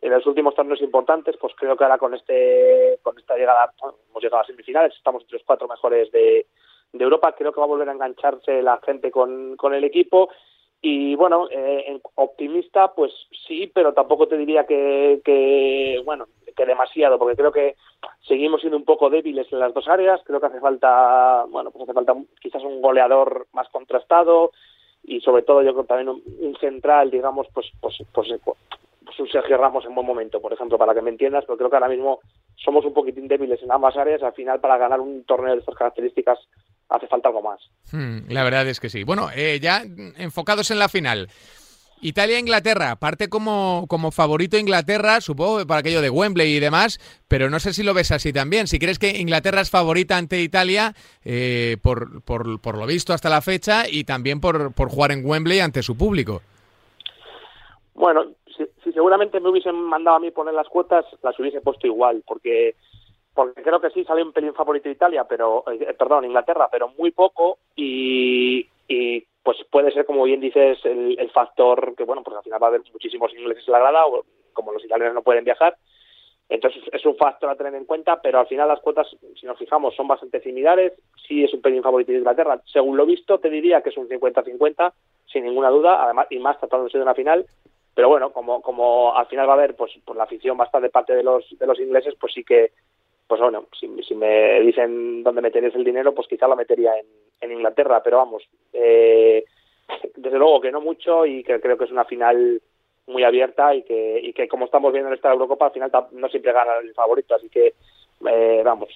[0.00, 3.72] en los últimos torneos importantes, pues creo que ahora con este, con esta llegada,
[4.08, 6.46] hemos llegado a semifinales, estamos entre los cuatro mejores de,
[6.92, 10.30] de Europa, creo que va a volver a engancharse la gente con, con el equipo
[10.82, 13.12] y bueno, eh, optimista, pues
[13.46, 17.76] sí, pero tampoco te diría que, que, bueno, que demasiado, porque creo que
[18.26, 20.22] seguimos siendo un poco débiles en las dos áreas.
[20.24, 24.52] Creo que hace falta, bueno, pues hace falta quizás un goleador más contrastado
[25.04, 28.28] y sobre todo yo creo también un, central, digamos, pues, pues, pues,
[29.04, 31.70] pues, un Sergio Ramos en buen momento, por ejemplo, para que me entiendas, pero creo
[31.70, 32.20] que ahora mismo
[32.56, 34.22] somos un poquitín débiles en ambas áreas.
[34.22, 36.38] Al final, para ganar un torneo de estas características,
[36.88, 37.60] hace falta algo más.
[37.92, 39.04] Hmm, la verdad es que sí.
[39.04, 39.82] Bueno, eh, ya
[40.18, 41.28] enfocados en la final.
[42.02, 47.60] Italia-Inglaterra, parte como, como favorito Inglaterra, supongo, para aquello de Wembley y demás, pero no
[47.60, 48.66] sé si lo ves así también.
[48.66, 53.28] Si crees que Inglaterra es favorita ante Italia, eh, por, por, por, lo visto hasta
[53.28, 56.40] la fecha, y también por, por jugar en Wembley ante su público.
[57.92, 58.24] Bueno,
[58.92, 62.74] seguramente me hubiesen mandado a mí poner las cuotas, las hubiese puesto igual, porque
[63.34, 67.10] porque creo que sí sale un pelín favorito Italia, pero eh, perdón, Inglaterra, pero muy
[67.12, 72.36] poco y, y pues puede ser como bien dices el, el, factor que bueno, pues
[72.36, 75.22] al final va a haber muchísimos ingleses en la grada, o como los italianos no
[75.22, 75.76] pueden viajar,
[76.50, 79.06] entonces es un factor a tener en cuenta, pero al final las cuotas,
[79.38, 80.92] si nos fijamos, son bastante similares,
[81.26, 84.08] sí es un pelín favorito de Inglaterra, según lo visto te diría que es un
[84.08, 84.92] 50-50,
[85.32, 87.46] sin ninguna duda, además y más tratándose de una final,
[87.94, 90.92] pero bueno, como como al final va a haber pues por la afición bastante de
[90.92, 92.72] parte de los de los ingleses, pues sí que
[93.26, 97.06] pues bueno, si, me dicen dónde meterías el dinero, pues quizá lo metería en,
[97.40, 99.44] en Inglaterra, pero vamos, eh,
[100.16, 102.60] desde luego que no mucho y que creo que es una final
[103.06, 106.28] muy abierta y que, y que como estamos viendo en esta Eurocopa, al final no
[106.28, 107.74] siempre gana el favorito, así que
[108.28, 108.88] eh, vamos,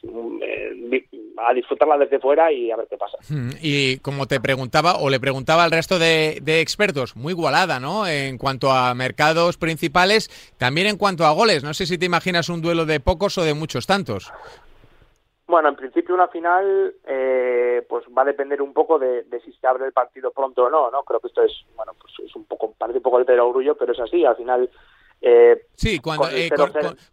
[0.42, 3.18] eh, a disfrutarla desde fuera y a ver qué pasa.
[3.28, 7.80] Hmm, y como te preguntaba, o le preguntaba al resto de, de, expertos, muy igualada,
[7.80, 8.06] ¿no?
[8.06, 11.64] En cuanto a mercados principales, también en cuanto a goles.
[11.64, 14.32] No sé si te imaginas un duelo de pocos o de muchos tantos.
[15.46, 19.66] Bueno, en principio una final eh, pues va a depender un poco de, si se
[19.66, 21.02] abre el partido pronto o no, ¿no?
[21.02, 23.92] Creo que esto es, bueno, pues es un poco, parece un poco el perogrullo, pero
[23.92, 24.70] es así, al final...
[25.26, 26.24] Eh, sí, cuando,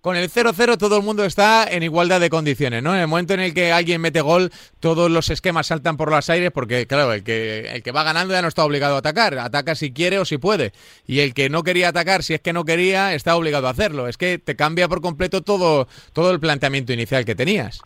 [0.01, 2.93] con, el 0-0 todo el mundo está en igualdad de condiciones, ¿no?
[2.93, 4.49] En el momento en el que alguien mete gol,
[4.81, 8.33] todos los esquemas saltan por los aires porque, claro, el que, el que va ganando
[8.33, 10.73] ya no está obligado a atacar, ataca si quiere o si puede.
[11.07, 14.09] Y el que no quería atacar, si es que no quería, está obligado a hacerlo.
[14.09, 17.81] Es que te cambia por completo todo, todo el planteamiento inicial que tenías.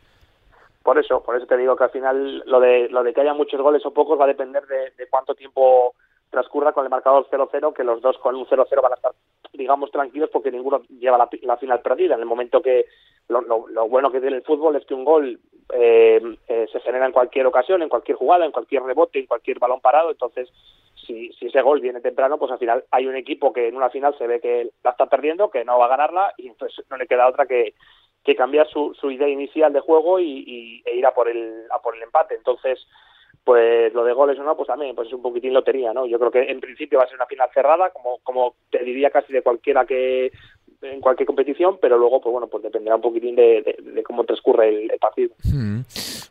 [0.81, 3.35] Por eso, por eso te digo que al final lo de, lo de que haya
[3.35, 5.93] muchos goles o pocos va a depender de, cuánto tiempo
[6.35, 9.13] transcurra con el marcador 0-0, que los dos con un 0-0 van a estar,
[9.53, 12.15] digamos, tranquilos porque ninguno lleva la, final perdida.
[12.15, 12.87] En el momento que
[13.29, 13.41] lo,
[13.87, 15.39] bueno que tiene el fútbol es que un gol
[15.73, 19.59] eh, eh, se genera en cualquier ocasión, en cualquier jugada, en cualquier rebote, en cualquier
[19.59, 20.11] balón parado.
[20.11, 20.49] Entonces,
[21.07, 24.13] si, ese gol viene temprano, pues al final hay un equipo que en una final
[24.17, 27.07] se ve que la está perdiendo, que no va a ganarla y entonces no le
[27.07, 27.75] queda otra que
[28.25, 31.95] que cambiar su idea inicial de juego y, e ir a por el a por
[31.95, 32.79] el empate entonces
[33.45, 36.17] pues lo de goles o no pues también pues es un poquitín lotería no yo
[36.17, 39.31] creo que en principio va a ser una final cerrada como como te diría casi
[39.31, 40.31] de cualquiera que
[40.93, 44.99] en cualquier competición, pero luego, pues bueno, pues dependerá un poquitín de, cómo transcurre el,
[44.99, 45.31] partido.
[45.43, 45.81] Hmm.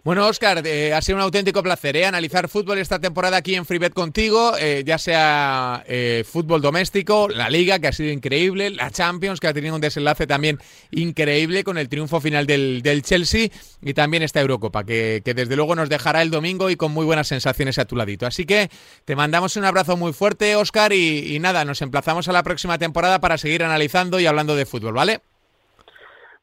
[0.02, 2.04] Bueno, Oscar, eh, ha sido un auténtico placer ¿eh?
[2.04, 5.84] analizar fútbol esta temporada aquí en FreeBet contigo, eh, ya sea
[6.24, 10.26] fútbol doméstico, la Liga, que ha sido increíble, la Champions, que ha tenido un desenlace
[10.26, 10.58] también
[10.90, 13.48] increíble con el triunfo final del, del Chelsea,
[13.82, 17.06] y también esta Eurocopa, que, que desde luego nos dejará el domingo y con muy
[17.06, 18.26] buenas sensaciones a tu ladito.
[18.26, 18.68] Así que
[19.04, 22.78] te mandamos un abrazo muy fuerte, Oscar, y, y nada, nos emplazamos a la próxima
[22.78, 25.20] temporada para seguir analizando y hablando de fútbol, ¿vale?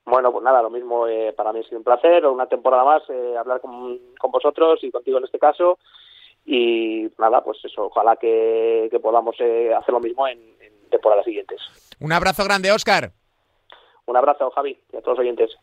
[0.06, 3.04] Bueno, pues nada, lo mismo eh, para mí ha sido un placer, una temporada más,
[3.10, 4.00] eh, hablar con,
[4.32, 5.78] vosotros y contigo en este caso.
[6.44, 11.62] Y nada, pues eso, ojalá que, podamos eh, hacer lo mismo en, en temporadas siguientes.
[12.00, 13.12] Un abrazo grande, Oscar.
[14.08, 15.56] Un abrazo, Javi, y a todos los oyentes.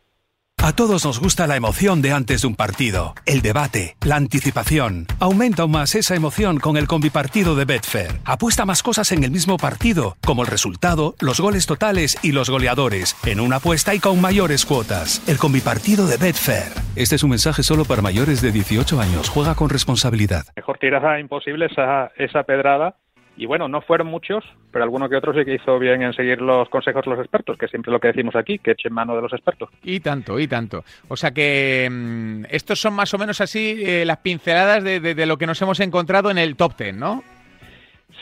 [0.61, 5.05] A todos nos gusta la emoción de antes de un partido, el debate, la anticipación.
[5.21, 8.19] Aumenta aún más esa emoción con el combipartido de Betfair.
[8.25, 12.49] Apuesta más cosas en el mismo partido, como el resultado, los goles totales y los
[12.49, 15.23] goleadores, en una apuesta y con mayores cuotas.
[15.29, 16.73] El combipartido de Betfair.
[16.97, 19.29] Este es un mensaje solo para mayores de 18 años.
[19.29, 20.43] Juega con responsabilidad.
[20.57, 22.97] Mejor tirada imposible esa, esa pedrada
[23.39, 26.41] y bueno, no fueron muchos, pero alguno que otro sí que hizo bien en seguir
[26.41, 29.21] los consejos de los expertos, que siempre lo que decimos aquí, que echen mano de
[29.21, 29.69] los expertos.
[29.81, 30.83] Y tanto, y tanto.
[31.07, 35.37] O sea que mm, estos son más o menos así eh, las pinceladas de, lo
[35.37, 37.23] que nos hemos encontrado en el top ten, ¿no?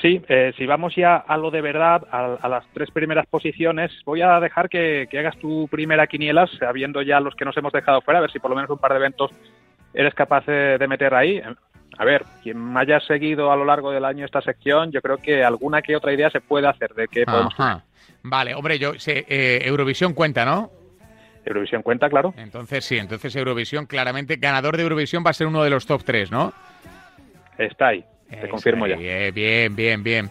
[0.03, 4.21] Sí, eh, si vamos ya a lo de verdad, a, las tres primeras posiciones, voy
[4.21, 8.19] a dejar que, hagas tu primera quiniela, sabiendo ya los que nos hemos dejado fuera,
[8.19, 9.32] a ver si por lo menos un par de eventos
[9.95, 11.41] eres capaz de meter ahí
[11.97, 15.43] a ver, quien haya seguido a lo largo del año esta sección, yo creo que
[15.43, 17.55] alguna que otra idea se puede hacer de qué podemos.
[18.23, 20.71] Vale, hombre, yo sé, eh, Eurovisión cuenta, ¿no?
[21.45, 22.33] Eurovisión cuenta, claro.
[22.38, 26.03] Entonces sí, entonces Eurovisión claramente ganador de Eurovisión va a ser uno de los top
[26.03, 26.53] 3, ¿no?
[27.57, 28.97] Está ahí, te confirmo ya.
[29.31, 30.29] Bien, bien, bien.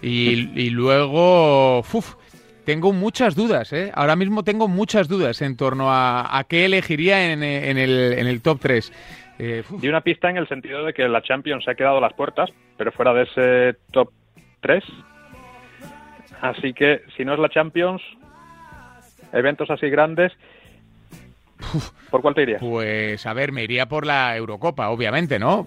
[0.00, 2.14] Y, luego, uf,
[2.64, 3.90] tengo muchas dudas, ¿eh?
[3.94, 8.40] Ahora mismo tengo muchas dudas en torno a, qué elegiría en, en, el, en el
[8.40, 8.92] top 3.
[9.38, 12.00] Eh, Di una pista en el sentido de que la Champions se ha quedado a
[12.00, 14.10] las puertas, pero fuera de ese top
[14.60, 14.82] 3.
[16.40, 18.02] Así que si no es la Champions,
[19.32, 20.32] eventos así grandes,
[22.10, 22.60] ¿por cuál te irías?
[22.60, 25.66] Pues a ver, me iría por la Eurocopa, obviamente, ¿no?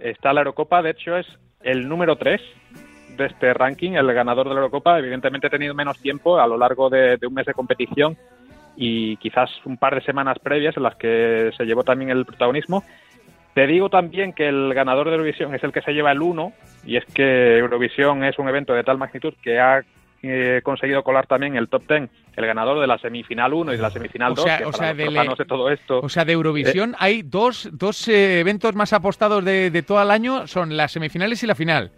[0.00, 1.26] Está la Eurocopa, de hecho es
[1.62, 2.40] el número 3
[3.16, 4.98] de este ranking, el ganador de la Eurocopa.
[4.98, 8.16] Evidentemente ha tenido menos tiempo a lo largo de un mes de competición
[8.76, 12.84] y quizás un par de semanas previas en las que se llevó también el protagonismo.
[13.54, 16.52] Te digo también que el ganador de Eurovisión es el que se lleva el 1
[16.86, 19.82] y es que Eurovisión es un evento de tal magnitud que ha
[20.22, 23.82] eh, conseguido colar también el top 10 el ganador de la semifinal 1 y de
[23.82, 24.44] la semifinal 2.
[24.66, 26.00] O sea, de, todo esto.
[26.00, 30.00] O sea, de Eurovisión eh, hay dos, dos eh, eventos más apostados de, de, todo
[30.00, 31.90] el año, son las semifinales y la final.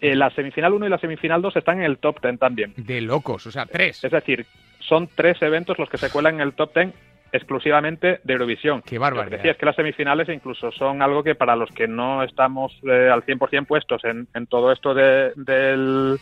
[0.00, 2.72] la semifinal 1 y la semifinal 2 están en el top 10 también.
[2.76, 4.02] De locos, o sea, tres.
[4.02, 4.46] Es decir,
[4.80, 6.94] son tres eventos los que se cuelan en el top ten
[7.32, 8.82] exclusivamente de Eurovisión.
[8.82, 9.30] Qué bárbaro.
[9.30, 13.10] Decía, es que las semifinales incluso son algo que para los que no estamos eh,
[13.12, 16.18] al 100% puestos en, todo esto del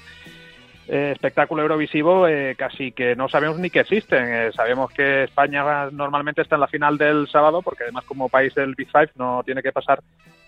[0.89, 4.53] eh, espectáculo eurovisivo, eh, casi que no sabemos ni que existen.
[4.53, 8.75] sabemos que España normalmente está en la final del sábado, porque además como país del
[8.75, 10.01] Big Five no tiene que pasar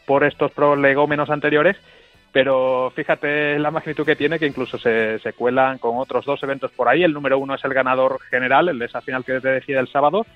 [0.06, 1.76] por estos prolegómenos anteriores
[2.32, 6.88] pero fíjate la magnitud que tiene, que incluso se, cuelan con otros dos eventos por
[6.88, 7.02] ahí.
[7.02, 9.88] El número uno es el ganador general, el de esa final que te decía el
[9.88, 10.26] sábado,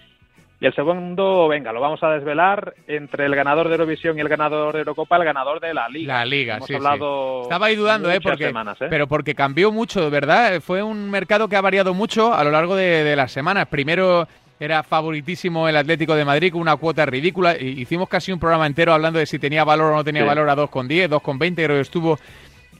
[0.60, 4.28] Y el segundo, venga, lo vamos a desvelar entre el ganador de Eurovisión y el
[4.28, 6.18] ganador de Eurocopa, el ganador de la Liga.
[6.18, 8.20] La Liga, Hemos sí, hablado Estaba ahí dudando, ¿eh?
[8.22, 8.86] Porque, semanas, ¿eh?
[8.88, 10.60] Pero porque cambió mucho, ¿verdad?
[10.60, 13.66] Fue un mercado que ha variado mucho a lo largo de, de las semanas.
[13.68, 14.28] Primero
[14.62, 17.56] era favoritísimo el Atlético de Madrid con una cuota ridícula.
[17.58, 20.28] y Hicimos casi un programa entero hablando de si tenía valor o no tenía Sí.
[20.28, 22.18] valor a 2,10, 2,20, creo que estuvo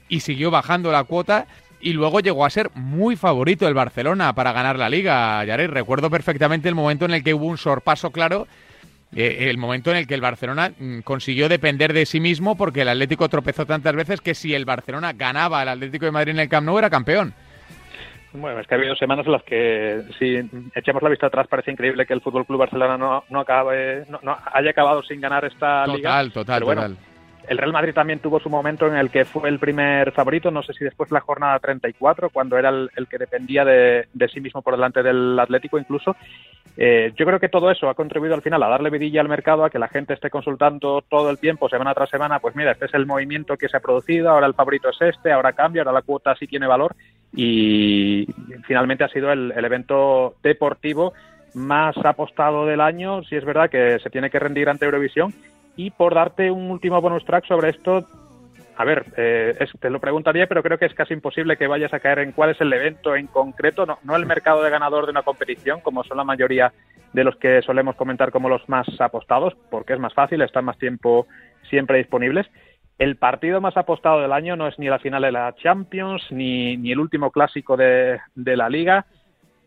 [0.09, 1.47] y siguió bajando la cuota.
[1.81, 5.71] Y luego llegó a ser muy favorito el Barcelona para ganar la liga, Yared.
[5.71, 8.47] Recuerdo perfectamente el momento en el que hubo un sorpaso claro,
[9.17, 12.83] eh, el momento en el que el Barcelona mm, consiguió depender de sí mismo porque
[12.83, 16.39] el Atlético tropezó tantas veces que si el Barcelona ganaba al Atlético de Madrid en
[16.39, 17.35] el Camp Nou era campeón.
[18.35, 20.41] Bueno, es que ha habido semanas en las que, si
[20.75, 24.21] echamos la vista atrás, parece increíble que el Fútbol Club Barcelona no, no acabe, no,
[24.23, 26.11] no haya acabado sin ganar esta liga.
[26.11, 27.12] Total, total, bueno, total.
[27.49, 30.63] El Real Madrid también tuvo su momento en el que fue el primer favorito, no
[30.63, 34.41] sé si después de la jornada 34, cuando era el, que dependía de, de sí
[34.41, 36.17] mismo por delante del Atlético incluso.
[36.77, 39.65] Eh, yo creo que todo eso ha contribuido al final a darle vidilla al mercado,
[39.65, 42.87] a que la gente esté consultando todo el tiempo, semana tras semana, pues mira, este
[42.87, 45.93] es el movimiento que se ha producido, ahora el favorito es este, ahora cambia, ahora
[45.93, 46.95] la cuota sí tiene valor
[47.35, 48.27] y
[48.65, 51.13] finalmente ha sido el, el evento deportivo
[51.55, 55.35] más apostado del año, si es verdad que se tiene que rendir ante Eurovisión.
[55.77, 58.05] Y por darte un último bonus track sobre esto,
[58.77, 61.93] a ver, eh, es- te lo preguntaría, pero creo que es casi imposible que vayas
[61.95, 65.05] a caer en cuál es el evento en concreto, no, no el mercado de ganador
[65.07, 66.73] de una competición, como son la mayoría
[67.13, 70.79] de los que solemos comentar como los más apostados, porque es más fácil, están más
[70.79, 71.27] tiempo
[71.69, 72.47] siempre disponibles.
[72.99, 76.77] El partido más apostado del año no es ni la final de la Champions, ni,
[76.77, 79.07] ni el último clásico de, de la Liga,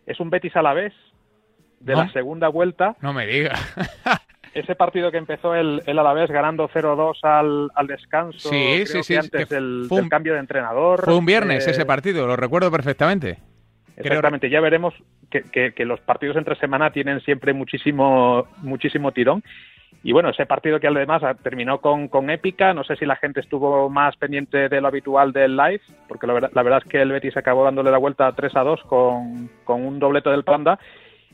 [0.05, 0.93] es un Betis Alavés
[1.79, 2.03] de ¿No?
[2.03, 3.59] la segunda vuelta No me digas.
[4.55, 8.93] ese partido que empezó el, el Alavés ganando 0-2 al, al descanso, Sí, creo sí,
[8.97, 11.01] que sí, antes que del, fue un- del cambio de entrenador.
[11.03, 13.37] Fue un viernes eh, ese partido, lo recuerdo perfectamente.
[13.95, 14.93] Creo- Exactamente, ya veremos
[15.29, 19.43] que, que- que los partidos entre semana tienen siempre muchísimo, muchísimo tirón.
[20.03, 23.39] Y bueno, ese partido que además terminó con, con épica, no sé si la gente
[23.39, 27.01] estuvo más pendiente de lo habitual del live, porque la verdad, la verdad es que
[27.01, 30.77] el Betis acabó dándole la vuelta 3 a 2 con, con un doblete del Panda.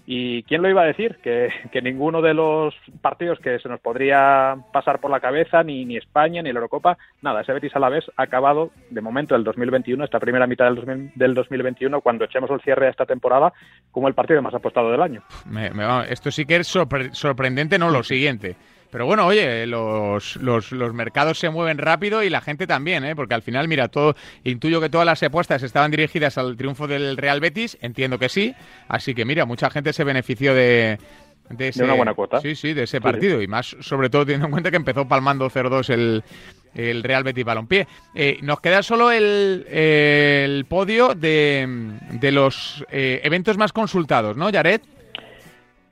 [0.08, 1.18] ¿Y quién lo iba a decir?
[1.24, 5.86] Que, que ninguno de los partidos que se nos podría pasar por la cabeza, ni,
[5.86, 9.36] ni España, ni la Eurocopa, nada, ese Betis a la vez ha acabado, de momento,
[9.36, 13.06] el 2021, esta primera mitad del, 2000 del 2021, cuando echemos el cierre a esta
[13.06, 13.54] temporada,
[13.92, 15.22] como el partido más apostado del año.
[15.46, 18.56] Me- va- esto sí que es sorpre- sorprendente, no lo siguiente.
[18.92, 23.16] Pero bueno, oye, los, los, los mercados se mueven rápido y la gente también, ¿eh?
[23.16, 27.16] porque al final, mira, todo intuyo que todas las apuestas estaban dirigidas al triunfo del
[27.18, 28.54] Real Betis, entiendo que sí,
[28.90, 31.00] así que mira, mucha gente se benefició de,
[31.50, 32.42] de, ese, una buena cuota.
[32.42, 35.08] Sí, sí, de ese Sí, partido y más sobre todo teniendo en cuenta que empezó
[35.08, 36.24] palmando 0-2 el,
[36.76, 37.88] el Real Betis Balompié.
[38.14, 41.66] Eh, nos queda solo el, el podio de,
[42.12, 44.82] de los eh, eventos más consultados, ¿no, Jared?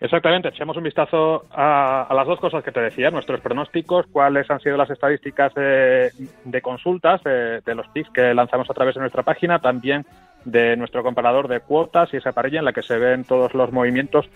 [0.01, 4.62] Exactamente, echemos un vistazo a, las dos cosas que te decía, nuestros pronósticos, cuáles han
[4.62, 6.12] sido las estadísticas de,
[6.45, 10.05] de consultas de, de los picks que lanzamos a través de nuestra página, también
[10.45, 13.73] de nuestro comparador de cuotas y esa parrilla en la que se ven todos los
[13.73, 14.29] movimientos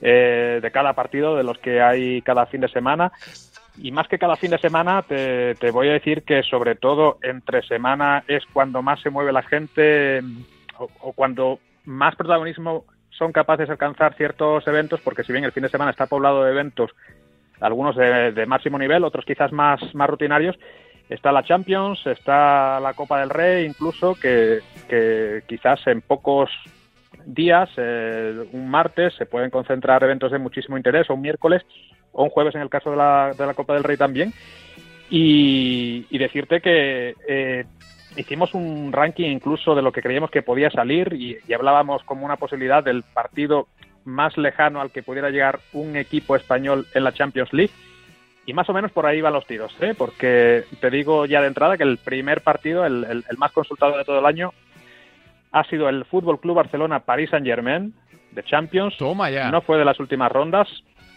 [0.00, 3.12] eh, de cada partido, de los que hay cada fin de semana.
[3.78, 7.62] Y más que cada fin de semana, te, voy a decir que sobre todo entre
[7.62, 10.20] semana es cuando más se mueve la gente
[10.78, 12.84] o cuando más protagonismo
[13.20, 16.42] son capaces de alcanzar ciertos eventos, porque si bien el fin de semana está poblado
[16.42, 16.90] de eventos,
[17.60, 20.58] algunos de, máximo nivel, otros quizás más, más rutinarios,
[21.06, 26.48] está la Champions, está la Copa del Rey, incluso, que, que quizás en pocos
[27.26, 31.62] días, eh, un martes, se pueden concentrar eventos de muchísimo interés, o un miércoles,
[32.12, 34.32] o un jueves en el caso de la, de la Copa del Rey también.
[35.10, 37.66] Y, y decirte que eh,
[38.16, 42.24] hicimos un ranking incluso de lo que creíamos que podía salir y, y hablábamos como
[42.26, 43.68] una posibilidad del partido
[44.04, 47.72] más lejano al que pudiera llegar un equipo español en la Champions League.
[48.46, 49.94] Y más o menos por ahí van los tiros, ¿eh?
[49.96, 53.96] porque te digo ya de entrada que el primer partido, el, el- el más consultado
[53.96, 54.52] de todo el año,
[55.52, 57.92] ha sido el Fútbol Club Barcelona París Saint Germain
[58.32, 58.96] de Champions.
[58.96, 59.50] Toma ya.
[59.50, 60.68] No fue de las últimas rondas,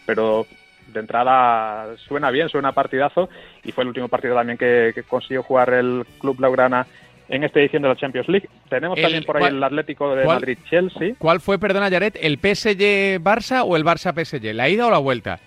[0.06, 0.46] pero
[0.88, 3.28] de entrada suena bien, suena partidazo
[3.64, 6.86] y fue el último partido también que, que consiguió jugar el Club Blaugrana
[7.28, 8.48] en esta edición de la Champions League.
[8.68, 11.14] Tenemos El- también por ahí ¿cuál- el Atlético de Madrid-Chelsea.
[11.18, 14.52] ¿Cuál fue, perdona, Jared, el PSG-Barça o el Barça-PSG?
[14.52, 15.40] ¿La ida o la vuelta?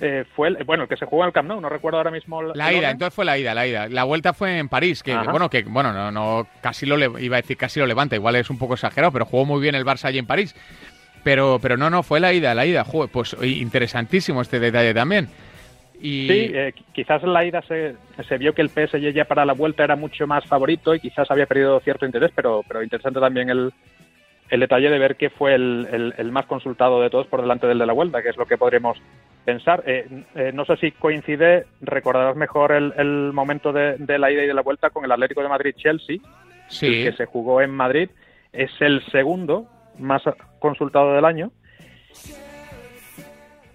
[0.00, 2.10] Eh, fue el, bueno, el que se jugó en el Camp Nou, no recuerdo ahora
[2.10, 2.40] mismo.
[2.40, 3.88] el- La el ida, entonces fue la ida, la ida.
[3.88, 5.30] La vuelta fue en París, que Ajá.
[5.30, 8.34] bueno, que bueno, no, no, casi lo le, iba a decir casi lo levanta, igual
[8.34, 10.56] es un poco exagerado, pero jugó muy bien el Barça allí en París.
[11.24, 12.84] Pero, pero no, no, fue la ida, la ida.
[12.84, 15.28] Joder, pues interesantísimo este detalle también.
[16.00, 17.94] Y Sí, eh, qui- quizás en la ida se,
[18.28, 21.30] se vio que el PSG ya para la vuelta era mucho más favorito y quizás
[21.30, 23.72] había perdido cierto interés, pero, pero interesante también el,
[24.50, 27.78] el detalle de ver que fue el, el, más consultado de todos por delante del
[27.78, 28.98] de la vuelta, que es lo que podremos
[29.44, 29.84] pensar.
[29.86, 34.42] Eh, eh, no sé si coincide, recordarás mejor el, el momento de, de, la ida
[34.42, 36.16] y de la vuelta con el Atlético de Madrid-Chelsea,
[36.68, 37.04] sí.
[37.04, 38.10] que se jugó en Madrid.
[38.52, 39.68] Es el segundo
[40.00, 40.22] más
[40.62, 41.50] consultado del año.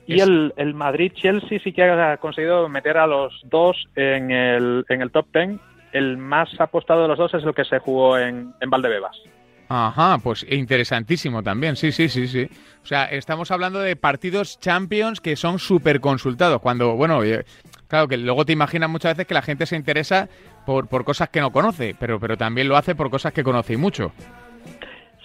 [0.08, 5.02] Y el, el Madrid-Chelsea sí que ha conseguido meter a los dos en el, en
[5.02, 5.60] el top ten.
[5.92, 9.18] El más apostado de los dos es el que se jugó en, en Valdebebas.
[9.70, 12.48] Ajá, pues interesantísimo también, sí, sí, sí, sí.
[12.82, 17.44] O sea, estamos hablando de partidos Champions que son súper consultados, cuando, bueno, eh,
[17.90, 20.30] claro que luego te imaginas muchas veces que la gente se interesa
[20.66, 23.74] por, por cosas que no conoce, pero, pero también lo hace por cosas que conoce
[23.74, 24.14] y mucho.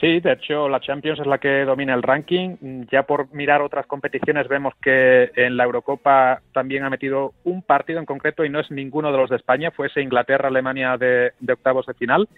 [0.03, 2.87] Sí, de hecho la Champions es la que domina el ranking.
[2.91, 8.01] Ya por mirar otras competiciones vemos que en la Eurocopa también ha metido un partido
[8.01, 11.53] en concreto y no es ninguno de los de España, fue ese Inglaterra-Alemania de, de
[11.53, 12.29] octavos de final.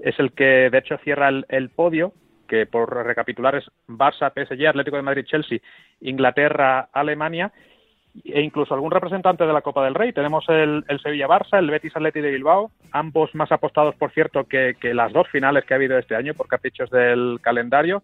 [0.00, 2.14] Es el que de hecho cierra el, el, podio,
[2.48, 5.58] que por recapitular es Barça, PSG, Atlético de Madrid, Chelsea,
[6.00, 7.52] Inglaterra, Alemania
[8.24, 10.12] e incluso algún representante de la Copa del Rey.
[10.12, 14.76] Tenemos el, el Sevilla-Barça, el Betis Atleti de Bilbao, ambos más apostados, por cierto, que,
[14.94, 18.02] las dos finales que ha habido este año por caprichos del calendario.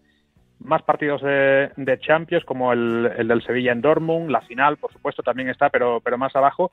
[0.59, 4.91] Más partidos de, de Champions, como el, el, del Sevilla en Dortmund, la final, por
[4.91, 6.71] supuesto, también está, pero, pero más abajo.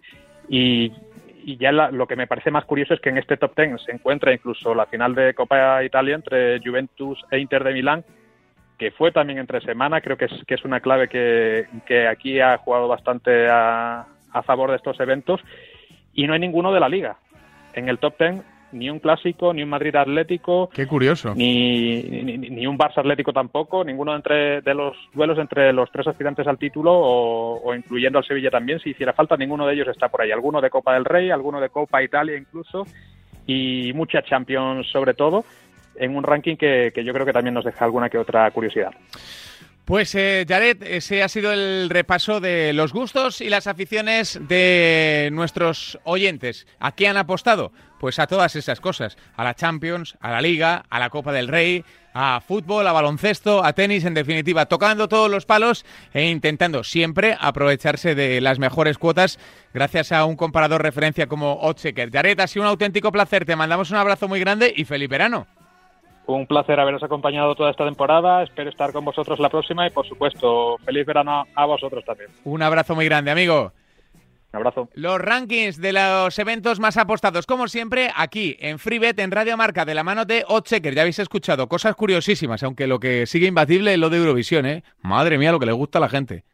[0.49, 0.93] Y
[1.47, 3.79] y ya la, lo que me parece más curioso es que en este top ten
[3.79, 8.05] se encuentra incluso la final de Copa Italia entre Juventus e Inter de Milán,
[8.79, 12.41] que fue también entre semana, creo que es, que es una clave que, que aquí
[12.41, 15.41] ha jugado bastante a, a favor de estos eventos,
[16.13, 17.17] y no hay ninguno de la liga.
[17.75, 20.69] En el top ten ni un clásico, ni un Madrid Atlético.
[20.73, 21.35] Qué curioso.
[21.35, 26.07] Ni, ni, ni, un Barça Atlético tampoco, ninguno entre, de los duelos entre los tres
[26.07, 29.89] aspirantes al título o, o, incluyendo al Sevilla también, si hiciera falta, ninguno de ellos
[29.89, 30.31] está por ahí.
[30.31, 32.85] Alguno de Copa del Rey, alguno de Copa Italia incluso,
[33.47, 35.45] y mucha Champions sobre todo,
[35.99, 38.93] en un ranking que, que yo creo que también nos deja alguna que otra curiosidad.
[39.87, 45.29] Pues eh, Jared, ese ha sido el repaso de los gustos y las aficiones de
[45.33, 46.67] nuestros oyentes.
[46.81, 47.71] ¿A qué han apostado?
[48.01, 51.47] Pues a todas esas cosas, a la Champions, a la Liga, a la Copa del
[51.47, 51.85] Rey,
[52.15, 57.37] a fútbol, a baloncesto, a tenis, en definitiva, tocando todos los palos e intentando siempre
[57.39, 59.39] aprovecharse de las mejores cuotas
[59.73, 62.11] gracias a un comparador referencia como Oddchecker.
[62.11, 65.47] Jared, ha sido un auténtico placer, te mandamos un abrazo muy grande y feliz verano.
[66.27, 68.43] Un placer haberos acompañado toda esta temporada.
[68.43, 72.31] Espero estar con vosotros la próxima y, por supuesto, feliz verano a vosotros también.
[72.45, 73.73] Un abrazo muy grande, amigo.
[74.53, 74.89] Un abrazo.
[74.95, 79.85] Los rankings de los eventos más apostados, como siempre, aquí en FreeBet, en Radio Marca,
[79.85, 80.95] de la mano de Oddchecker.
[80.95, 84.83] Ya habéis escuchado cosas curiosísimas, aunque lo que sigue imbatible es lo de Eurovisión, ¿eh?
[85.03, 86.45] Madre mía, lo que le gusta a la gente.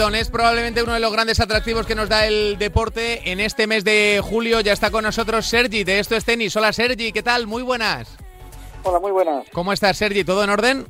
[0.00, 3.30] Wimbledon es probablemente uno de los grandes atractivos que nos da el deporte.
[3.30, 6.56] En este mes de julio ya está con nosotros Sergi de Esto es Tenis.
[6.56, 7.46] Hola Sergi, ¿qué tal?
[7.46, 8.16] Muy buenas.
[8.82, 9.50] Hola, muy buenas.
[9.50, 10.24] ¿Cómo estás Sergi?
[10.24, 10.84] ¿Todo en orden?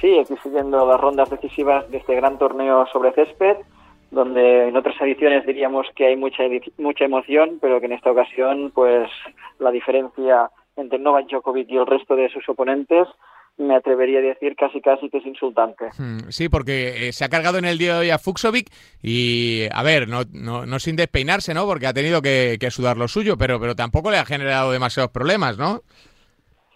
[0.00, 3.58] Sí, aquí siguiendo las rondas decisivas de este gran torneo sobre césped,
[4.10, 6.44] donde en otras ediciones diríamos que hay mucha,
[6.78, 9.10] mucha emoción, pero que en esta ocasión pues
[9.58, 13.06] la diferencia entre Novak Djokovic y el resto de sus oponentes
[13.60, 15.90] me atrevería a decir casi casi que es insultante.
[16.30, 18.68] Sí, porque eh, se ha cargado en el día de hoy a Fuxovic
[19.02, 21.66] y, a ver, no, no, no sin despeinarse, ¿no?
[21.66, 25.12] Porque ha tenido que, que, sudar lo suyo, pero, pero tampoco le ha generado demasiados
[25.12, 25.80] problemas, ¿no?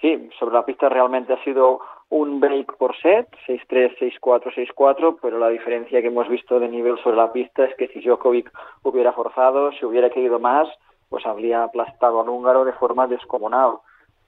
[0.01, 1.81] Sí, sobre la pista realmente ha sido
[2.11, 6.99] un break por set, 6-3, 6-4, 6-4, pero la diferencia que hemos visto de nivel
[7.03, 10.69] sobre la pista es que si Djokovic hubiera forzado, si hubiera querido más,
[11.09, 13.79] pues habría aplastado al húngaro de forma descomunal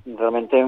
[0.07, 0.65] realmente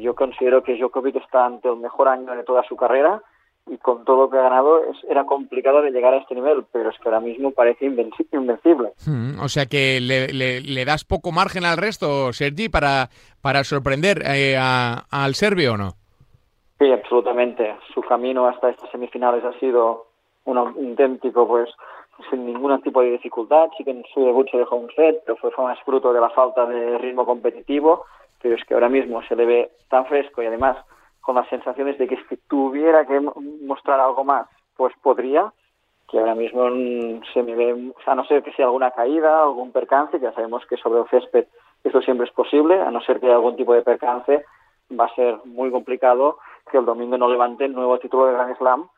[0.00, 3.22] yo considero que Djokovic está ante el mejor año de toda su carrera
[3.66, 6.64] y con todo lo que ha ganado es, era complicado de llegar a este nivel,
[6.70, 8.92] pero es que ahora mismo parece invencible.
[9.06, 13.08] Hmm, o sea que le, le, le, das poco margen al resto, Sergi, para,
[13.40, 15.92] para sorprender eh, a, al serbio o no?
[16.78, 17.76] Sí, absolutamente.
[17.94, 20.08] Su camino hasta estas semifinales ha sido
[20.44, 21.70] un auténtico, pues,
[22.28, 23.68] sin ningún tipo de dificultad.
[23.78, 26.28] Sí que en su debut se dejó un set, pero fue más fruto de la
[26.30, 28.04] falta de ritmo competitivo
[28.44, 30.76] pero es que ahora mismo se le ve tan fresco y además
[31.22, 35.50] con las sensaciones de que si tuviera que mostrar algo más, pues podría,
[36.10, 36.68] que ahora mismo
[37.32, 40.76] se me ve, a no ser que sea alguna caída, algún percance, ya sabemos que
[40.76, 41.46] sobre el césped
[41.84, 44.44] eso siempre es posible, a no ser que haya algún tipo de percance,
[44.92, 46.36] va a ser muy complicado
[46.70, 48.88] que el domingo no levante el nuevo título de Grand Slam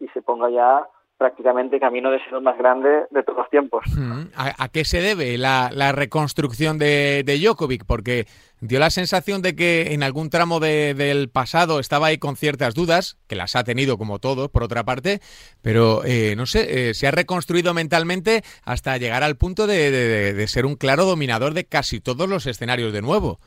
[0.00, 0.84] y se ponga ya
[1.16, 3.84] prácticamente camino de ser el más grande de todos los tiempos.
[3.96, 7.86] Mm, ¿A, qué se debe la, reconstrucción de, de, Djokovic?
[7.86, 8.26] Porque
[8.60, 13.18] dio la sensación de que en algún tramo del pasado estaba ahí con ciertas dudas,
[13.28, 15.20] que las ha tenido como todos, por otra parte,
[15.62, 20.66] pero eh, no sé, eh, se ha reconstruido mentalmente hasta llegar al punto de, ser
[20.66, 23.38] un claro dominador de casi todos los escenarios de nuevo.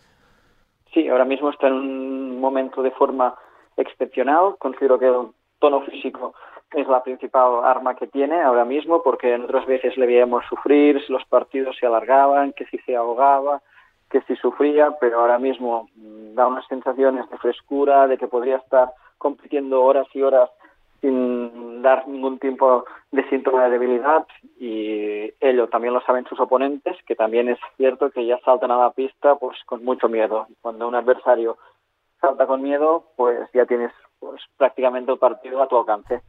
[0.93, 3.35] Sí, ahora mismo está en un momento de forma
[3.77, 4.55] excepcional.
[4.57, 5.27] Considero que el
[5.59, 6.33] tono físico
[6.73, 11.03] es la principal arma que tiene ahora mismo, porque en otras veces le veíamos sufrir,
[11.09, 13.61] los partidos se alargaban, que si se ahogaba,
[14.09, 18.57] que si sufría, pero ahora mismo mm, da unas sensaciones de frescura, de que podría
[18.57, 20.49] estar compitiendo horas y horas
[21.01, 24.27] sin dar ningún tipo de síntoma de debilidad
[24.59, 28.77] y ello también lo saben sus oponentes, que también es cierto que ya saltan a
[28.77, 30.47] la pista pues con mucho miedo.
[30.61, 31.57] Cuando un adversario
[32.19, 36.21] salta con miedo, pues ya tienes pues prácticamente el partido a tu alcance.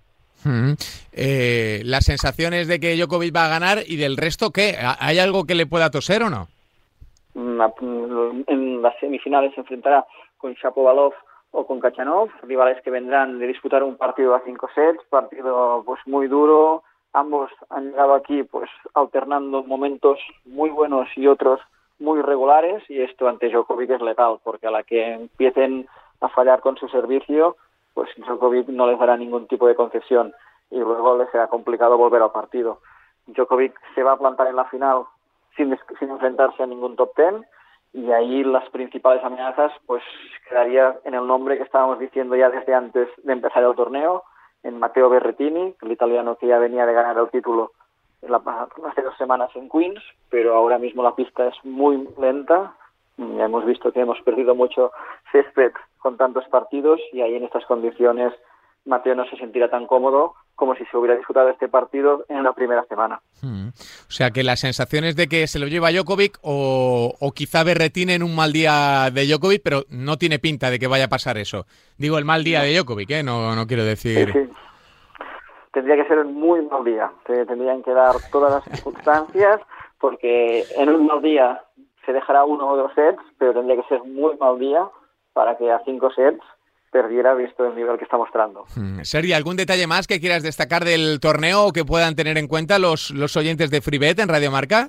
[1.13, 4.77] Eh, las sensaciones de que Djokovic va a ganar y del resto, ¿qué?
[4.99, 6.49] ¿Hay algo que le pueda toser o no?
[7.35, 10.05] En las semifinales se enfrentará
[10.39, 11.13] con Shapovalov
[11.53, 16.01] o con Kachanov, rivales que vendrán de disputar un partido a cinco sets, partido pues
[16.07, 16.83] muy duro.
[17.13, 21.61] Ambos han llegado aquí pues alternando momentos muy buenos y otros
[21.99, 25.87] muy regulares y esto ante Djokovic es letal porque a la que empiecen
[26.21, 27.57] a fallar con su servicio
[27.95, 30.33] pues Djokovic no les dará ningún tipo de concesión
[30.71, 32.81] y luego les será complicado volver al partido.
[33.27, 35.05] Djokovic se va a plantar en la final
[35.57, 37.45] sin, sin enfrentarse a ningún top ten
[37.93, 40.03] y ahí las principales amenazas pues
[40.49, 44.23] quedaría en el nombre que estábamos diciendo ya desde antes de empezar el torneo,
[44.63, 47.73] en Matteo Berrettini, el italiano que ya venía de ganar el título
[48.23, 48.43] en la,
[48.89, 52.75] hace dos semanas en Queens, pero ahora mismo la pista es muy lenta,
[53.21, 54.93] hemos visto que hemos perdido mucho
[55.33, 58.33] césped con tantos partidos y ahí en estas condiciones
[58.87, 62.53] Mateo no se sentirá tan cómodo como si se hubiera disputado este partido en la
[62.53, 63.21] primera semana.
[63.43, 63.69] Hmm.
[63.69, 68.11] O sea que las sensaciones de que se lo lleva Djokovic o, o quizá Berretín
[68.11, 71.39] en un mal día de Djokovic, pero no tiene pinta de que vaya a pasar
[71.39, 71.67] eso.
[71.99, 73.23] Digo el mal día de Djokovic, ¿eh?
[73.23, 74.33] no, no quiero decir...
[74.33, 74.51] Sí,
[75.73, 79.61] Tendría que ser un muy mal día, tendrían que dar todas las circunstancias,
[80.01, 81.63] porque en un mal día
[82.11, 84.89] se dejará uno o dos sets, pero tendría que ser muy mal día
[85.33, 86.43] para que a cinco sets
[86.91, 88.65] perdiera visto el nivel que está mostrando.
[88.75, 89.03] Hmm.
[89.03, 92.81] Sergi, ¿algún detalle más que quieras destacar del torneo o que puedan tener en cuenta
[92.81, 94.89] los, los oyentes de FreeBet en Radio Marca?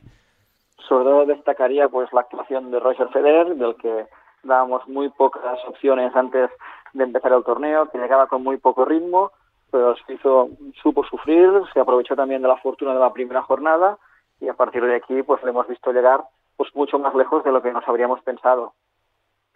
[0.90, 4.08] Sobre todo destacaría pues la actuación de Roger Federer, del que
[4.42, 6.50] dábamos muy pocas opciones antes
[6.94, 9.32] de empezar el torneo, que llegaba con muy poco ritmo,
[9.70, 10.50] pero se hizo,
[10.82, 14.00] supo sufrir, se aprovechó también de la fortuna de la primera jornada
[14.40, 16.24] y a partir de aquí pues le hemos visto llegar
[16.62, 18.76] pues mucho más lejos de lo que nos habríamos pensado.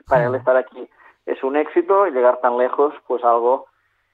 [0.07, 0.89] Para él estar aquí
[1.27, 3.67] es un éxito y llegar tan lejos, pues algo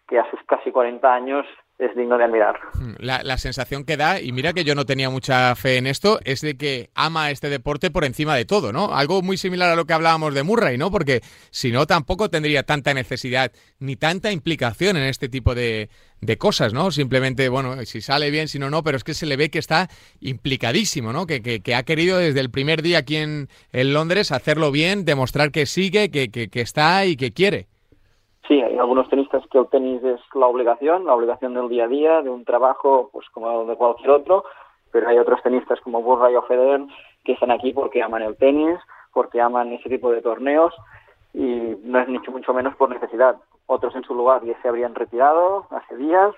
[0.10, 1.46] que a sus casi 40 años
[1.82, 2.60] es digno de admirar.
[2.76, 6.20] Hmm, la, sensación que da, y mira que yo no tenía mucha fe en esto,
[6.24, 8.94] es de que ama este deporte por encima de todo, ¿no?
[8.94, 10.92] Algo muy similar a lo que hablábamos de Murray, ¿no?
[10.92, 15.90] Porque si no, tampoco tendría tanta necesidad ni tanta implicación en este tipo de,
[16.22, 16.92] de cosas, ¿no?
[16.92, 19.60] Simplemente, bueno, si sale bien, si no, no, pero es que se le ve que
[19.60, 21.26] está implicadísimo, ¿no?
[21.26, 25.52] Que, que, ha querido desde el primer día aquí en, en Londres hacerlo bien, demostrar
[25.52, 27.71] que sigue, que, que está y que quiere.
[28.48, 31.88] Sí, hay algunos tenistas que el tenis es la obligación, la obligación del día a
[31.88, 34.44] día, de un trabajo, pues como de cualquier otro,
[34.92, 36.82] pero hay otros tenistas como Burray o Federer
[37.24, 38.80] que están aquí porque aman el tenis,
[39.14, 40.74] porque aman ese tipo de torneos
[41.34, 43.38] y no es ni mucho menos por necesidad.
[43.68, 46.34] Otros en su lugar ya se habrían retirado hace días,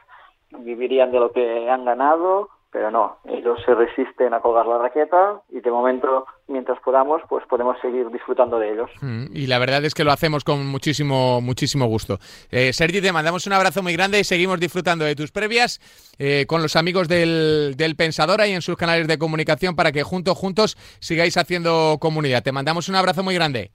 [0.52, 5.44] vivirían de lo que han ganado pero no, ellos se resisten a colgar la raqueta
[5.50, 8.90] y de momento, mientras podamos, pues podemos seguir disfrutando de ellos.
[9.00, 12.18] Mm, y la verdad es que lo hacemos con muchísimo, muchísimo gusto.
[12.50, 15.80] Eh, Sergi, te mandamos un abrazo muy grande y seguimos disfrutando de tus previas
[16.18, 20.02] eh, con los amigos del, del Pensador ahí en sus canales de comunicación para que
[20.02, 22.42] juntos, juntos sigáis haciendo comunidad.
[22.42, 23.72] Te mandamos un abrazo muy grande.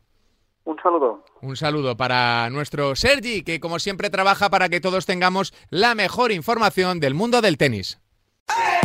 [0.65, 1.25] Un saludo.
[1.41, 6.33] Un saludo para nuestro Sergi, que como siempre trabaja para que todos tengamos la mejor
[6.33, 8.01] información del mundo del tenis.
[8.49, 8.78] De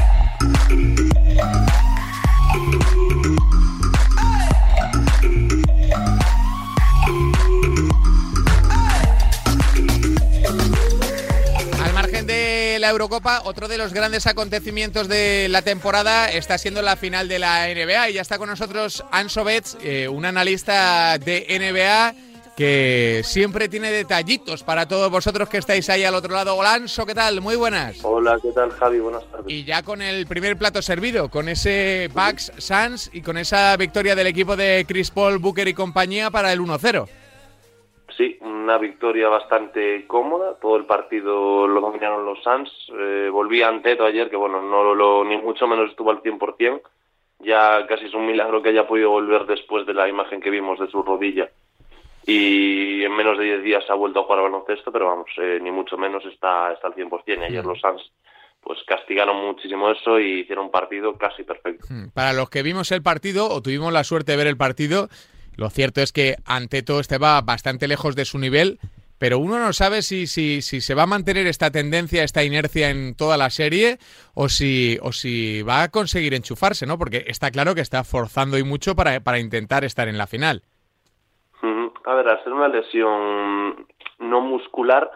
[12.83, 17.39] la Eurocopa, otro de los grandes acontecimientos de la temporada está siendo la final de
[17.39, 23.67] la NBA y ya está con nosotros Anso eh, un analista de NBA que siempre
[23.67, 26.55] tiene detallitos para todos vosotros que estáis ahí al otro lado.
[26.55, 27.41] Hola Anso, ¿qué tal?
[27.41, 28.03] Muy buenas.
[28.03, 28.99] Hola, ¿qué tal Javi?
[28.99, 29.51] Buenas tardes.
[29.51, 34.15] Y ya con el primer plato servido, con ese Bucks Suns y con esa victoria
[34.15, 37.07] del equipo de Chris Paul, Booker y compañía para el 1-0.
[38.15, 40.55] sí, una victoria bastante cómoda.
[40.61, 42.69] Todo el partido lo dominaron los Suns.
[42.97, 46.81] Eh, volví a Anteto ayer, que bueno, no lo, ni mucho menos estuvo al 100%.
[47.39, 50.79] Ya casi es un milagro que haya podido volver después de la imagen que vimos
[50.79, 51.49] de su rodilla.
[52.25, 55.59] Y en menos de 10 días ha vuelto a jugar al baloncesto, pero vamos, eh,
[55.61, 57.41] ni mucho menos está, está al 100%.
[57.41, 58.11] Y ayer los Suns
[58.63, 61.85] pues castigaron muchísimo eso y hicieron un partido casi perfecto.
[62.13, 65.09] Para los que vimos el partido o tuvimos la suerte de ver el partido,
[65.55, 68.79] lo cierto es que Anteto estaba bastante lejos de su nivel,
[69.17, 72.89] pero uno no sabe si, si, si se va a mantener esta tendencia, esta inercia
[72.89, 73.97] en toda la serie
[74.33, 76.97] o si, o si va a conseguir enchufarse, ¿no?
[76.97, 80.63] Porque está claro que está forzando y mucho para, para intentar estar en la final.
[82.05, 83.87] A ver, al ser una lesión
[84.19, 85.09] no muscular,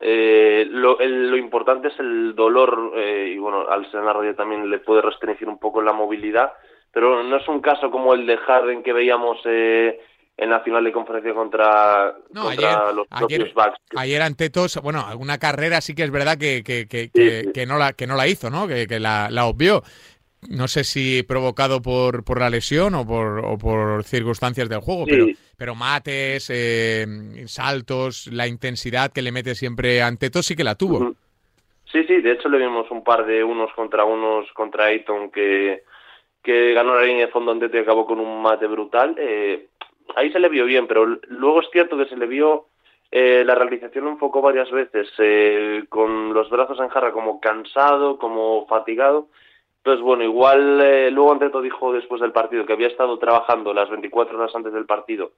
[0.00, 4.34] eh, lo, lo, importante es el dolor eh, y bueno, al ser en la rodilla
[4.34, 6.52] también le puede restringir un poco la movilidad,
[6.92, 10.00] pero no es un caso como el de Harden que veíamos eh,
[10.36, 13.78] en la final de conferencia contra, contra los propios Bucks.
[13.96, 17.78] Ayer ante todos, bueno, alguna carrera sí que es verdad que, que, que, que no,
[17.78, 18.66] la, que no la hizo, ¿no?
[18.66, 19.82] Que, que la, la obvió.
[20.50, 25.04] No sé si provocado por, por la lesión o por, o por circunstancias del juego,
[25.04, 25.10] Sí.
[25.10, 25.26] pero,
[25.56, 27.06] pero mates, eh,
[27.46, 31.14] saltos, la intensidad que le mete siempre ante todo sí que la tuvo.
[31.90, 35.84] Sí, sí, de hecho le vimos un par de unos contra unos contra Ayton que,
[36.42, 39.14] que ganó la línea de fondo antes y acabó con un mate brutal.
[39.18, 39.68] Eh,
[40.16, 42.66] ahí se le vio bien, pero luego es cierto que se le vio
[43.12, 48.18] eh, la realización un poco varias veces, eh, con los brazos en jarra como cansado,
[48.18, 49.28] como fatigado.
[49.84, 53.90] Entonces, bueno, igual eh, luego Anteto dijo después del partido que había estado trabajando las
[53.90, 55.32] 24 horas antes del partido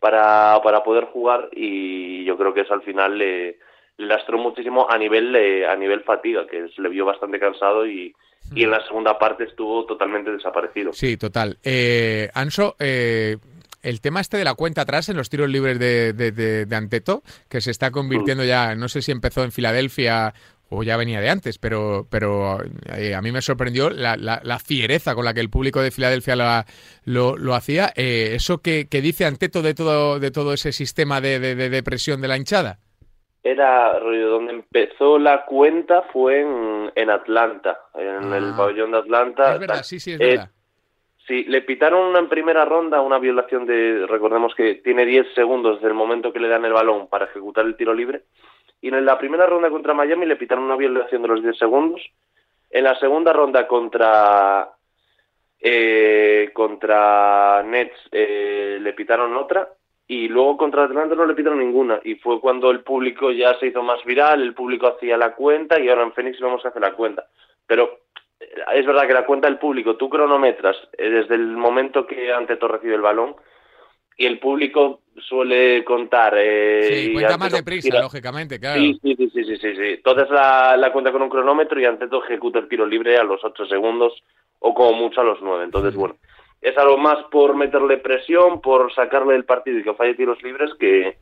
[0.00, 3.58] para, para poder jugar y yo creo que eso al final le,
[3.98, 7.86] le lastró muchísimo a nivel eh, a nivel fatiga, que se le vio bastante cansado
[7.86, 8.14] y,
[8.54, 10.92] y en la segunda parte estuvo totalmente desaparecido.
[10.94, 11.58] Sí, total.
[11.62, 13.36] Eh, Anso, eh,
[13.82, 16.76] el tema este de la cuenta atrás en los tiros libres de, de, de- de
[16.76, 20.32] Anteto, que se está convirtiendo ya, no sé si empezó en Filadelfia
[20.74, 22.58] o ya venía de antes, pero, pero
[22.96, 25.90] eh, a mí me sorprendió la, la- la fiereza con la que el público de
[25.90, 26.64] Filadelfia la-
[27.04, 27.92] lo, lo hacía.
[27.96, 31.70] Eh, ¿Eso que, que dice Anteto de todo, de todo ese sistema de, de, de-
[31.70, 32.78] de presión de la hinchada?
[33.44, 38.54] Era rollo, donde empezó la cuenta fue en, en Atlanta, en el Ah.
[38.56, 39.54] pabellón de Atlanta.
[39.54, 39.84] Es verdad, Tal.
[39.84, 40.50] sí, sí, es Eh, verdad.
[41.26, 45.76] Sí, le pitaron una en primera ronda, una violación de, recordemos que tiene 10 segundos
[45.76, 48.22] desde el momento que le dan el balón para ejecutar el tiro libre.
[48.82, 52.02] Y en la primera ronda contra Miami le pitaron una violación de los 10 segundos.
[52.68, 54.70] En la segunda ronda contra
[55.60, 59.68] eh, contra Nets eh, le pitaron otra
[60.08, 63.68] y luego contra Atlanta no le pitaron ninguna y fue cuando el público ya se
[63.68, 66.80] hizo más viral, el público hacía la cuenta y ahora en Phoenix vemos que hace
[66.80, 67.26] la cuenta.
[67.66, 68.00] Pero
[68.40, 72.32] eh, es verdad que la cuenta del público, tú cronometras eh, desde el momento que
[72.32, 73.36] Anteto recibe el balón
[74.16, 76.34] y el público suele contar.
[76.36, 78.80] Eh, Sí, cuenta más deprisa, tira- lógicamente, claro.
[78.80, 79.82] Sí, sí, sí, sí, sí, sí.
[79.94, 83.42] Entonces la, la cuenta con un cronómetro y Anteto ejecuta el tiro libre a los
[83.44, 84.12] 8 segundos
[84.60, 85.64] o como mucho a los 9.
[85.64, 86.16] Entonces, bueno,
[86.60, 90.70] es algo más por meterle presión, por sacarle del partido y que falle tiros libres
[90.78, 91.18] que,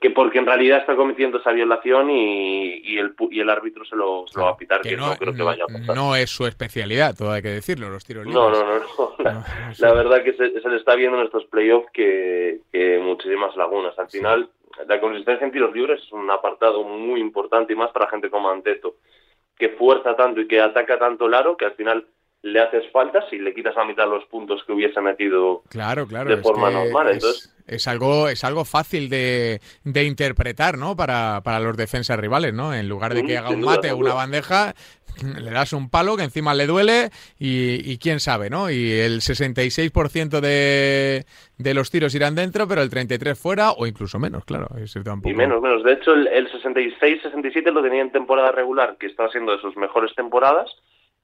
[0.00, 3.96] que porque en realidad está cometiendo esa violación y, y, el, y el árbitro se
[3.96, 5.96] lo, se lo va a pitar, que, no, creo que vaya a pasar.
[5.96, 8.40] no es su especialidad, todo hay que decirlo, los tiros libres.
[8.40, 9.07] No, no, no, no.
[9.34, 9.82] La, sí.
[9.82, 13.98] la verdad que se, se le está viendo en estos playoffs que, que muchísimas lagunas.
[13.98, 14.48] Al final,
[14.86, 18.50] la consistencia en tiros libres es un apartado muy importante y más para gente como
[18.50, 18.96] Anteto,
[19.58, 22.06] que fuerza tanto y que ataca tanto el aro que al final
[22.42, 26.30] le haces faltas y le quitas la mitad los puntos que hubiese metido Claro, claro.
[26.30, 27.08] de forma normal.
[27.08, 30.96] es- Entonces, es algo, es algo fácil de, de interpretar, ¿no?
[30.96, 32.74] Para, para los defensas rivales, ¿no?
[32.74, 34.74] En lugar de que haga un mate o una bandeja,
[35.40, 38.70] le das un palo que encima le duele y, y quién sabe, ¿no?
[38.70, 41.24] Y el 66% de,
[41.58, 44.68] de los tiros irán dentro, pero el 33% fuera o incluso menos, claro.
[44.82, 45.82] Eso tampoco- y menos, menos.
[45.84, 49.76] De hecho, el, el 66-67 lo tenía en temporada regular, que estaba siendo de sus
[49.76, 50.70] mejores temporadas.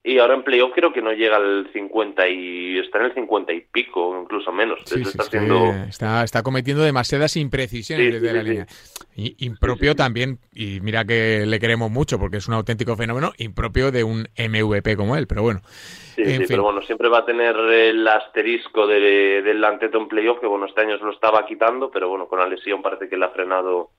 [0.07, 3.51] Y ahora en playoff creo que no llega al 50 y está en el 50
[3.53, 4.79] y pico, incluso menos.
[4.85, 5.71] Sí, sí, está es que siendo...
[5.89, 8.67] está, está cometiendo demasiadas imprecisiones desde la línea.
[9.15, 13.91] Y, impropio también, y mira que le queremos mucho porque es un auténtico fenómeno, impropio
[13.91, 15.61] de un MVP como él, pero bueno.
[16.13, 16.45] Sí, en fin.
[16.49, 20.67] pero bueno, siempre va a tener el asterisco de, del Anteto en playoff, que bueno,
[20.67, 23.29] este año se lo estaba quitando, pero bueno, con la lesión parece que le ha
[23.29, 23.89] frenado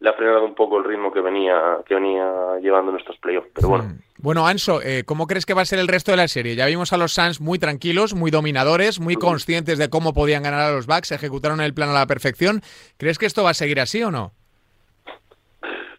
[0.00, 3.48] le ha frenado un poco el ritmo que venía que venía llevando en estos playoffs.
[3.54, 3.84] Pero bueno,
[4.18, 6.54] Bueno, Anso, eh, ¿cómo crees que va a ser el resto de la serie?
[6.54, 10.60] Ya vimos a los Suns muy tranquilos, muy dominadores, muy conscientes de cómo podían ganar
[10.60, 12.62] a los Bucks, ejecutaron el plan a la perfección.
[12.96, 14.32] ¿Crees que esto va a seguir así o no?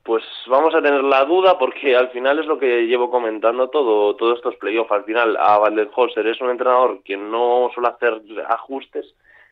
[0.09, 4.15] pues vamos a tener la duda porque al final es lo que llevo comentando todo
[4.15, 4.91] todos estos playoffs.
[4.91, 9.05] Al final, a Valdenholzer es un entrenador que no suele hacer ajustes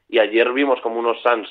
[0.10, 1.48] y ayer vimos como unos Suns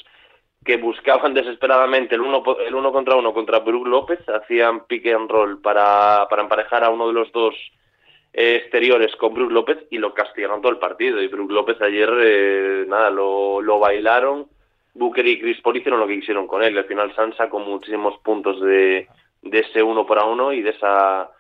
[0.67, 5.31] que buscaban desesperadamente el uno, el uno contra uno contra Brook López, hacían pick and
[5.31, 7.55] roll para, para emparejar a uno de los dos
[8.33, 11.23] eh, exteriores con Brook López y lo castigaron todo el partido.
[11.23, 14.49] Y Brook López ayer, eh, nada, lo, lo bailaron.
[14.95, 16.77] Booker y Chris Paul hicieron lo que quisieron con él.
[16.77, 19.07] Al final Sansa con muchísimos puntos de,
[19.43, 21.31] de ese uno para uno y de esa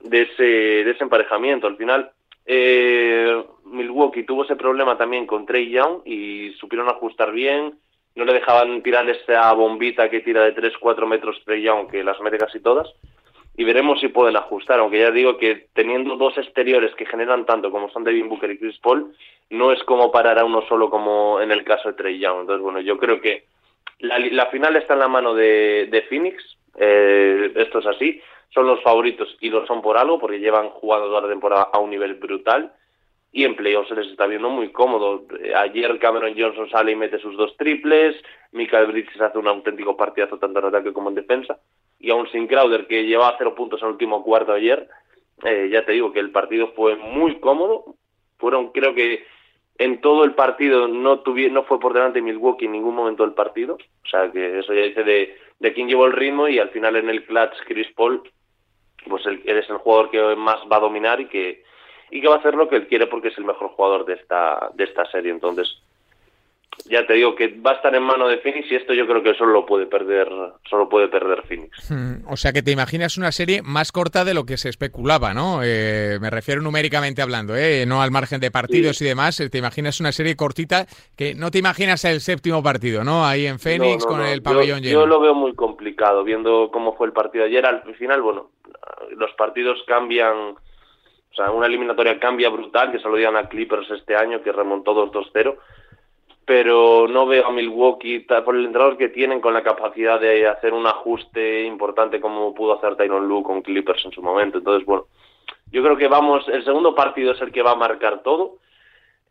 [0.00, 1.66] de ese, de ese emparejamiento.
[1.66, 2.12] Al final,
[2.46, 7.78] eh, Milwaukee tuvo ese problema también con Trey Young y supieron ajustar bien.
[8.18, 12.36] No le dejaban tirar esa bombita que tira de 3-4 metros Young, que las mete
[12.36, 12.92] casi todas.
[13.56, 17.70] Y veremos si pueden ajustar, aunque ya digo que teniendo dos exteriores que generan tanto
[17.70, 19.14] como son Devin Booker y Chris Paul,
[19.50, 22.40] no es como parar a uno solo como en el caso de Trey Young.
[22.40, 23.44] Entonces, bueno, yo creo que
[24.00, 26.42] la, la final está en la mano de, de Phoenix,
[26.76, 31.06] eh, esto es así, son los favoritos y lo son por algo, porque llevan jugando
[31.06, 32.72] toda la temporada a un nivel brutal
[33.32, 35.26] y en playoffs se les está viendo muy cómodo.
[35.56, 38.16] Ayer Cameron Johnson sale y mete sus dos triples,
[38.52, 41.58] Michael Bridges hace un auténtico partidazo tanto en ataque como en defensa,
[41.98, 44.88] y aún sin Crowder, que llevaba cero puntos en el último cuarto ayer,
[45.44, 47.96] eh, ya te digo que el partido fue muy cómodo,
[48.38, 49.24] fueron creo que
[49.78, 53.34] en todo el partido no tuvi no fue por delante Milwaukee en ningún momento del
[53.34, 56.70] partido, o sea que eso ya dice de, de quién llevó el ritmo y al
[56.70, 58.22] final en el clutch Chris Paul
[59.08, 61.62] pues él, es el jugador que más va a dominar y que
[62.10, 64.14] y que va a hacer lo que él quiere porque es el mejor jugador de
[64.14, 65.30] esta de esta serie.
[65.30, 65.80] Entonces
[66.84, 69.22] ya te digo que va a estar en mano de Phoenix y esto yo creo
[69.22, 70.28] que solo lo puede perder
[70.68, 71.90] solo puede perder Phoenix.
[71.90, 75.34] Hmm, o sea que te imaginas una serie más corta de lo que se especulaba
[75.34, 79.50] no eh, me refiero numéricamente hablando eh, no al margen de partidos y demás eh,
[79.50, 80.86] te imaginas una serie cortita
[81.16, 84.84] que no te imaginas el séptimo partido no ahí en Phoenix con el pabellón yo,
[84.84, 85.00] lleno.
[85.00, 87.66] yo lo veo muy complicado viendo cómo fue el partido ayer.
[87.66, 88.50] Al final bueno
[89.16, 90.54] los partidos cambian,
[91.38, 94.50] o sea, una eliminatoria cambia brutal, que se lo dieron a Clippers este año, que
[94.50, 95.56] remontó 2-2-0,
[96.44, 100.72] pero no veo a Milwaukee, por el entrenador que tienen, con la capacidad de hacer
[100.72, 104.58] un ajuste importante como pudo hacer Tyron Lue con Clippers en su momento.
[104.58, 105.06] Entonces, bueno,
[105.70, 108.56] yo creo que vamos, el segundo partido es el que va a marcar todo.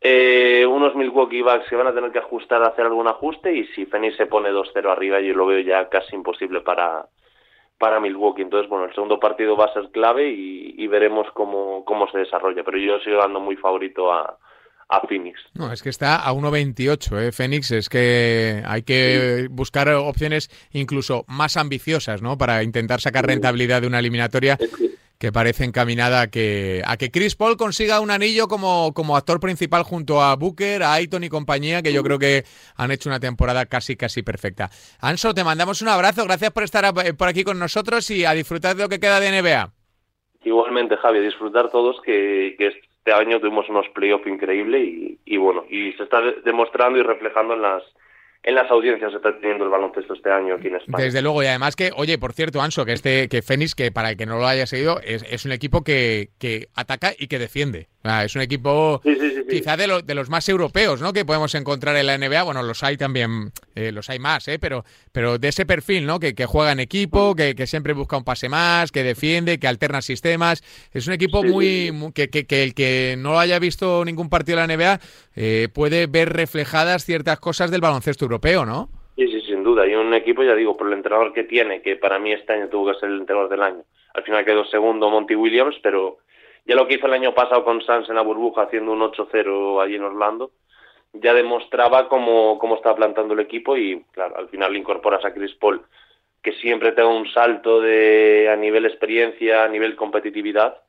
[0.00, 3.84] Eh, unos Milwaukee Bucks que van a tener que ajustar, hacer algún ajuste, y si
[3.84, 7.04] Phoenix se pone 2-0 arriba, yo lo veo ya casi imposible para,
[7.78, 8.42] para Milwaukee.
[8.42, 12.64] Entonces, bueno, el segundo partido va a ser clave y, veremos cómo, cómo se desarrolla.
[12.64, 14.38] Pero yo sigo dando muy favorito a,
[14.88, 15.38] a Phoenix.
[15.54, 17.32] No, es que está a 1.28, ¿eh?
[17.32, 17.70] Phoenix.
[17.70, 22.38] Es que hay que buscar opciones incluso más ambiciosas, ¿no?
[22.38, 24.87] Para intentar sacar rentabilidad de una eliminatoria que
[25.32, 30.22] parece encaminada a que, a que Chris Paul consiga un anillo como, actor principal junto
[30.22, 32.44] a Booker, a Aiton y compañía, que yo creo que
[32.76, 34.70] han hecho una temporada casi, casi perfecta.
[35.00, 38.32] Anso, te mandamos un abrazo, gracias por estar eh, por aquí con nosotros y a
[38.32, 39.72] disfrutar de lo que queda de NBA.
[40.44, 46.04] Igualmente, Javi, disfrutar todos que, este año tuvimos unos playoffs increíbles y bueno, y se
[46.04, 47.82] está demostrando y reflejando en las
[48.48, 51.04] en las audiencias está teniendo el baloncesto este año aquí en España.
[51.04, 54.08] Desde luego, y además que, oye, por cierto, Anso, que este, que Fénix, que para
[54.08, 56.30] el que no lo haya seguido, es, un equipo que
[56.74, 57.88] ataca y que defiende.
[58.24, 59.00] Es un equipo
[59.48, 61.12] quizá de, de, los más europeos, ¿no?
[61.12, 62.42] Que podemos encontrar en la NBA.
[62.42, 64.58] Bueno, los hay también, eh, los hay más, ¿eh?
[64.58, 66.18] Pero, pero de ese perfil, ¿no?
[66.18, 69.68] Que, que juega en equipo, que, que, siempre busca un pase más, que defiende, que
[69.68, 70.62] alterna sistemas.
[70.92, 74.76] Es un equipo muy, que, que, el que no haya visto ningún partido de la
[74.76, 75.00] NBA
[75.36, 78.88] eh, puede ver reflejadas ciertas cosas del baloncesto europeo, ¿no?
[79.16, 79.86] Sí, sí, sin duda.
[79.86, 82.68] Y un equipo, ya digo, por el entrenador que tiene, que para mí este año
[82.68, 83.82] tuvo que ser el entrenador del año.
[84.14, 86.18] Al final quedó segundo Monty Williams, pero
[86.68, 89.82] ya lo que hizo el año pasado con Sans en la burbuja, haciendo un 8-0
[89.82, 90.52] allí en Orlando,
[91.14, 95.32] ya demostraba cómo, cómo estaba plantando el equipo y, claro, al final le incorporas a
[95.32, 95.80] Chris Paul,
[96.42, 100.82] que siempre te da un salto de, a nivel experiencia, a nivel competitividad,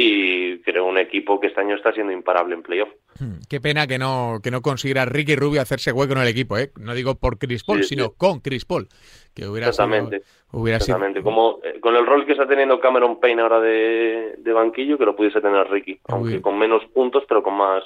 [0.00, 2.88] y creo un equipo que este año está siendo imparable en playoff.
[3.18, 6.56] Hmm, qué pena que no que no consiga Ricky Rubio hacerse hueco en el equipo,
[6.56, 6.70] ¿eh?
[6.80, 8.88] No digo por Chris Paul, sino con Chris Paul,
[9.34, 11.22] que hubiera exactamente, sido, hubiera exactamente.
[11.22, 15.04] Como eh, con el rol que está teniendo Cameron Payne ahora de, de banquillo, que
[15.04, 17.84] lo pudiese tener Ricky, aunque con menos puntos, pero con más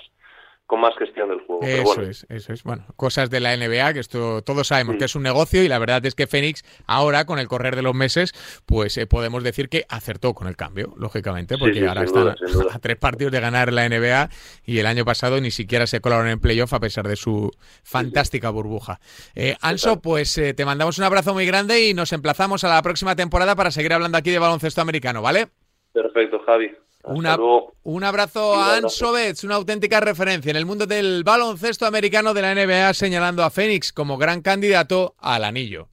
[0.66, 1.62] con más gestión del juego.
[1.62, 2.62] Eso es, eso es.
[2.64, 5.78] Bueno, cosas de la NBA, que esto todos sabemos que es un negocio y la
[5.78, 8.32] verdad es que Fénix ahora, con el correr de los meses,
[8.64, 12.28] pues eh, podemos decir que acertó con el cambio, lógicamente, porque ahora están
[12.72, 14.30] a tres partidos de ganar la NBA
[14.64, 17.50] y el año pasado ni siquiera se colaron en playoff a pesar de su
[17.82, 19.00] fantástica burbuja.
[19.34, 22.82] Eh, Anso, pues eh, te mandamos un abrazo muy grande y nos emplazamos a la
[22.82, 25.48] próxima temporada para seguir hablando aquí de baloncesto americano, ¿vale?
[25.92, 26.70] Perfecto, Javi
[27.06, 32.42] un abrazo a Anso Betts, una auténtica referencia en el mundo del baloncesto americano de
[32.42, 35.88] la NBA, señalando a Phoenix como gran candidato al anillo.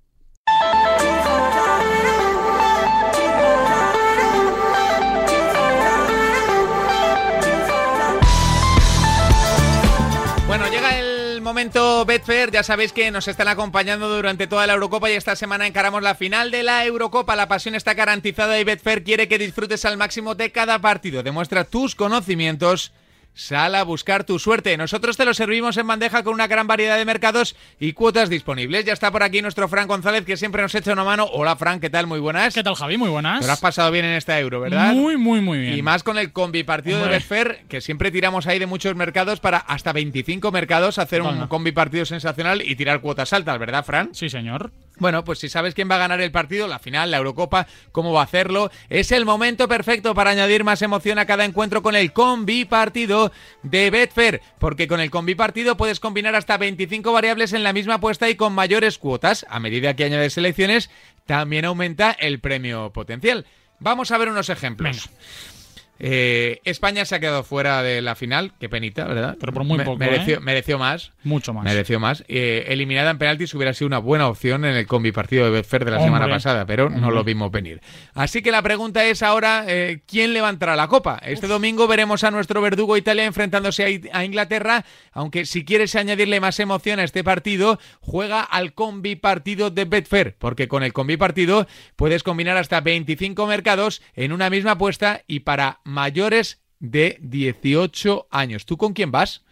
[11.62, 15.68] Momento Betfair, ya sabéis que nos están acompañando durante toda la Eurocopa y esta semana
[15.68, 17.36] encaramos la final de la Eurocopa.
[17.36, 21.22] La pasión está garantizada y Betfair quiere que disfrutes al máximo de cada partido.
[21.22, 22.93] Demuestra tus conocimientos
[23.34, 24.75] Sal a buscar tu suerte.
[24.75, 28.84] Nosotros te lo servimos en bandeja con una gran variedad de mercados y cuotas disponibles.
[28.84, 31.25] Ya está por aquí nuestro Fran González, que siempre nos echa una mano.
[31.32, 32.07] Hola, Fran, ¿qué tal?
[32.07, 32.53] Muy buenas.
[32.53, 32.97] ¿Qué tal, Javi?
[32.97, 33.39] Muy buenas.
[33.39, 34.93] Te lo has pasado bien en esta euro, ¿verdad?
[34.93, 35.77] Muy, muy, muy bien.
[35.77, 39.39] Y más con el combi partido de Betfair, que siempre tiramos ahí de muchos mercados
[39.39, 44.13] para hasta 25 mercados hacer un combi partido sensacional y tirar cuotas altas, ¿verdad, Fran?
[44.13, 44.71] Sí, señor.
[45.01, 48.13] Bueno, pues si sabes quién va a ganar el partido, la final, la Eurocopa, cómo
[48.13, 51.95] va a hacerlo, es el momento perfecto para añadir más emoción a cada encuentro con
[51.95, 53.31] el combi partido
[53.63, 57.95] de Betfair, porque con el combi partido puedes combinar hasta 25 variables en la misma
[57.95, 59.43] apuesta y con mayores cuotas.
[59.49, 60.91] A medida que añades selecciones,
[61.25, 63.47] también aumenta el premio potencial.
[63.79, 65.09] Vamos a ver unos ejemplos.
[66.03, 69.37] Eh, España se ha quedado fuera de la final, qué penita, ¿verdad?
[69.39, 69.97] Pero por muy poco.
[69.97, 70.39] Mereció, ¿eh?
[70.39, 71.11] mereció más.
[71.23, 71.63] Mucho más.
[71.63, 72.23] Mereció más.
[72.27, 75.85] Eh, eliminada en penaltis hubiera sido una buena opción en el combi partido de Betfair
[75.85, 77.81] de la semana pasada, pero no lo vimos venir.
[78.15, 79.65] Así que la pregunta es ahora,
[80.07, 81.21] ¿quién levantará la copa?
[81.23, 86.59] Este domingo veremos a nuestro verdugo Italia enfrentándose a, Inglaterra, aunque si quieres añadirle más
[86.59, 91.67] emoción a este partido, juega al combi partido de Betfair, porque con el combi partido
[91.95, 98.65] puedes combinar hasta 25 mercados en una misma apuesta y para mayores de 18 años.
[98.65, 99.43] ¿Tú con quién vas?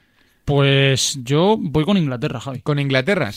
[0.49, 2.61] Pues yo voy con Inglaterra, Javi.
[2.61, 3.29] Con Inglaterra.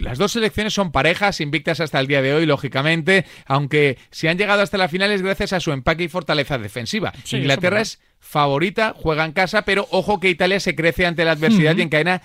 [0.00, 4.38] las dos selecciones son parejas, invictas hasta el día de hoy, lógicamente, aunque si han
[4.38, 7.12] llegado hasta la final es gracias a su empaque y fortaleza defensiva.
[7.32, 11.76] Inglaterra es favorita, juega en casa, pero ojo que Italia se crece ante la adversidad
[11.76, 12.22] y encadena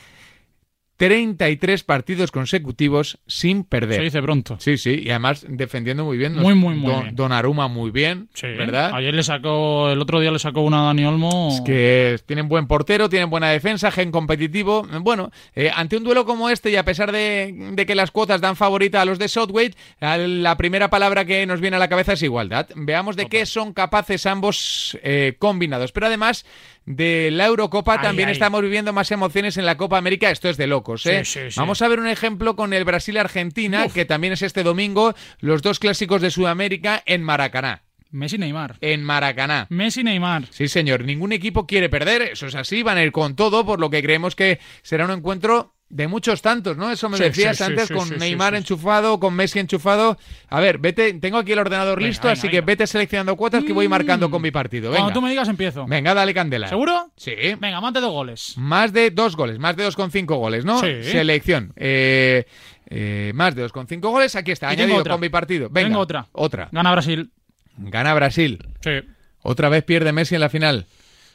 [0.97, 3.97] 33 partidos consecutivos sin perder.
[3.97, 4.57] Se dice pronto.
[4.59, 6.35] Sí, sí, y además defendiendo muy bien.
[6.35, 7.15] Muy, muy, muy Don, bien.
[7.15, 8.91] Donnarumma muy bien, ¿verdad?
[8.93, 11.49] Ayer le sacó, el otro día le sacó una a Dani Olmo.
[11.51, 14.87] Es que tienen buen portero, tienen buena defensa, gen competitivo.
[15.01, 18.55] Bueno, eh, ante un duelo como este y a pesar de, que las cuotas dan
[18.55, 22.21] favorita a los de Southgate, la primera palabra que nos viene a la cabeza es
[22.21, 22.69] igualdad.
[22.75, 25.91] Veamos de qué son capaces ambos eh, combinados.
[25.91, 26.45] Pero además
[26.85, 30.31] de la Eurocopa también estamos viviendo más emociones en la Copa América.
[30.31, 31.23] Esto es de locos, ¿eh?
[31.55, 35.79] Vamos a ver un ejemplo con el Brasil-Argentina, que también es este domingo, los dos
[35.79, 37.83] clásicos de Sudamérica en Maracaná.
[38.13, 38.77] Messi Neymar.
[38.79, 39.67] En Maracaná.
[39.69, 40.45] Messi Neymar.
[40.51, 41.03] Sí, señor.
[41.03, 42.21] Ningún equipo quiere perder.
[42.21, 42.83] Eso es así.
[42.83, 46.41] Van a ir con todo, por lo que creemos que será un encuentro de muchos
[46.41, 46.89] tantos, ¿no?
[46.91, 50.17] Eso me decías antes con Neymar enchufado, con Messi enchufado.
[50.49, 53.87] A ver, vete, tengo aquí el ordenador listo, así que vete seleccionando cuotas que voy
[53.87, 54.89] marcando con mi partido.
[54.89, 55.03] Venga.
[55.03, 55.85] Cuando tú me digas empiezo.
[55.85, 56.67] Venga, dale candela.
[56.67, 57.11] ¿Seguro?
[57.15, 57.33] Sí.
[57.59, 58.53] Venga, más de dos goles.
[58.57, 60.79] Más de dos goles, más de dos con cinco goles, ¿no?
[60.79, 61.03] Sí.
[61.03, 61.73] Selección.
[61.75, 62.45] Eh,
[62.89, 65.69] eh, más de dos con cinco goles, aquí está, añadido con mi partido.
[65.69, 66.27] Venga, tengo otra.
[66.31, 66.69] Otra.
[66.71, 67.31] Gana Brasil.
[67.77, 68.67] Gana Brasil.
[68.81, 69.01] Sí.
[69.41, 70.85] Otra vez pierde Messi en la final.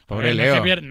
[0.09, 0.55] Pobre Leo.
[0.55, 0.81] a ver,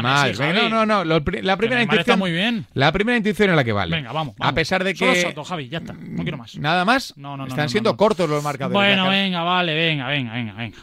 [0.00, 0.38] más.
[0.38, 1.04] no, no, no.
[1.04, 1.98] la primera intuición.
[1.98, 2.64] Está muy bien.
[2.74, 3.96] La primera intuición es la que vale.
[3.96, 4.36] Venga, vamos.
[4.38, 4.98] A pesar de que.
[4.98, 5.94] Solo Soto, Javi, ya está.
[5.94, 6.56] No quiero más.
[6.56, 7.12] ¿Nada más?
[7.16, 7.48] No, no, no.
[7.48, 8.74] Están siendo cortos los marcadores.
[8.74, 10.78] Bueno, venga, vale, venga, venga, venga, venga.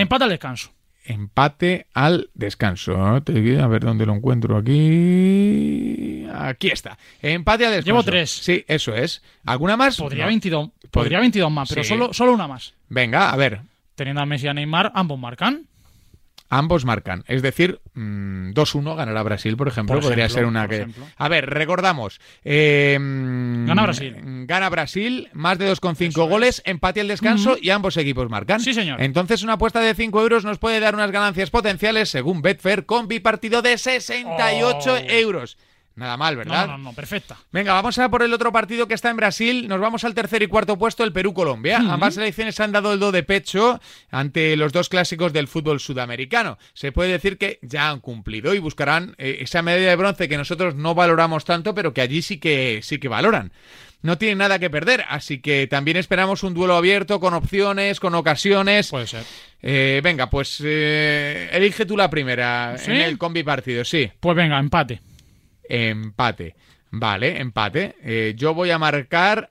[0.00, 0.70] Empate al descanso.
[1.04, 2.96] Empate al descanso.
[3.04, 6.24] A ver dónde lo encuentro aquí.
[6.32, 6.96] Aquí está.
[7.20, 7.86] Empate al descanso.
[7.86, 8.30] Llevo tres.
[8.30, 9.22] Sí, eso es.
[9.44, 9.96] ¿Alguna más?
[9.96, 12.74] Podría, 22, podría 22 más, pero solo, solo una más.
[12.88, 13.62] Venga, a ver.
[13.96, 15.66] Teniendo a Messi y a Neymar, ambos marcan.
[16.54, 17.24] Ambos marcan.
[17.28, 19.94] Es decir, 2-1 ganará Brasil, por ejemplo.
[19.94, 20.74] Por Podría ejemplo, ser una que.
[20.76, 21.06] ejemplo.
[21.16, 22.20] A ver, recordamos.
[22.44, 24.16] eh, Gana Brasil.
[24.46, 28.60] Gana Brasil, más de 2,5 goles, empate al descanso y ambos equipos marcan.
[28.60, 29.00] Sí, señor.
[29.00, 33.08] Entonces, una apuesta de 5 euros nos puede dar unas ganancias potenciales, según Betfair, con
[33.08, 35.56] bipartido de 68 euros.
[35.94, 36.66] Nada mal, ¿verdad?
[36.66, 37.36] No, no, no, perfecta.
[37.50, 39.68] Venga, vamos a por el otro partido que está en Brasil.
[39.68, 41.78] Nos vamos al tercer y cuarto puesto, el Perú-Colombia.
[41.78, 43.80] Ambas selecciones han dado el do de pecho
[44.10, 46.58] ante los dos clásicos del fútbol sudamericano.
[46.72, 50.38] Se puede decir que ya han cumplido y buscarán eh, esa medalla de bronce que
[50.38, 53.52] nosotros no valoramos tanto, pero que allí sí que, sí que valoran.
[54.00, 58.14] No tienen nada que perder, así que también esperamos un duelo abierto con opciones, con
[58.14, 58.88] ocasiones.
[58.88, 59.22] Puede ser.
[59.60, 62.90] Eh, venga, pues eh, elige tú la primera ¿Sí?
[62.90, 64.10] en el combi partido, sí.
[64.18, 65.00] Pues venga, empate.
[65.72, 66.54] Empate.
[66.90, 67.96] Vale, empate.
[68.02, 69.50] Eh, yo voy a marcar.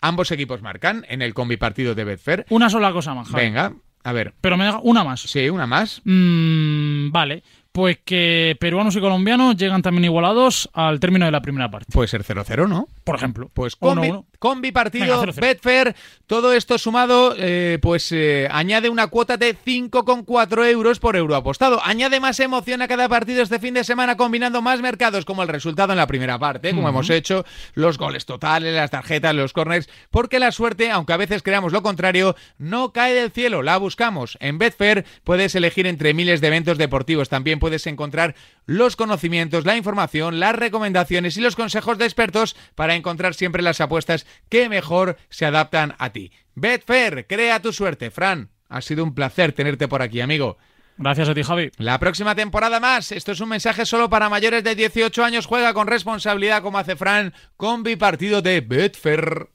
[0.00, 2.46] Ambos equipos marcan en el combi partido de Betfair.
[2.48, 3.44] Una sola cosa más, Javi.
[3.44, 4.32] Venga, a ver.
[4.40, 5.20] Pero me da una más.
[5.20, 6.00] Sí, una más.
[6.04, 7.42] Mm, vale.
[7.70, 11.92] Pues que peruanos y colombianos llegan también igualados al término de la primera parte.
[11.92, 12.88] Puede ser 0-0, ¿no?
[13.02, 13.50] Por ejemplo.
[13.52, 14.26] Pues Uno, combi, uno.
[14.44, 20.98] Combi partido, Betfair, todo esto sumado, eh, pues eh, añade una cuota de 5,4 euros
[20.98, 21.80] por euro apostado.
[21.82, 25.48] Añade más emoción a cada partido este fin de semana combinando más mercados como el
[25.48, 29.88] resultado en la primera parte, como hemos hecho, los goles totales, las tarjetas, los corners,
[30.10, 34.36] porque la suerte, aunque a veces creamos lo contrario, no cae del cielo, la buscamos.
[34.40, 38.34] En Betfair puedes elegir entre miles de eventos deportivos, también puedes encontrar
[38.66, 43.80] los conocimientos, la información, las recomendaciones y los consejos de expertos para encontrar siempre las
[43.80, 46.32] apuestas que mejor se adaptan a ti.
[46.54, 48.10] Betfair, crea tu suerte.
[48.10, 50.56] Fran, ha sido un placer tenerte por aquí, amigo.
[50.96, 51.70] Gracias a ti, Javi.
[51.78, 53.10] La próxima temporada más.
[53.10, 55.46] Esto es un mensaje solo para mayores de 18 años.
[55.46, 59.48] Juega con responsabilidad como hace Fran con bipartido de Betfair.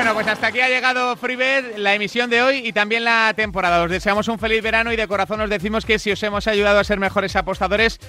[0.00, 3.82] Bueno, pues hasta aquí ha llegado FreeBet, la emisión de hoy y también la temporada.
[3.82, 6.78] Os deseamos un feliz verano y de corazón os decimos que si os hemos ayudado
[6.78, 8.00] a ser mejores apostadores,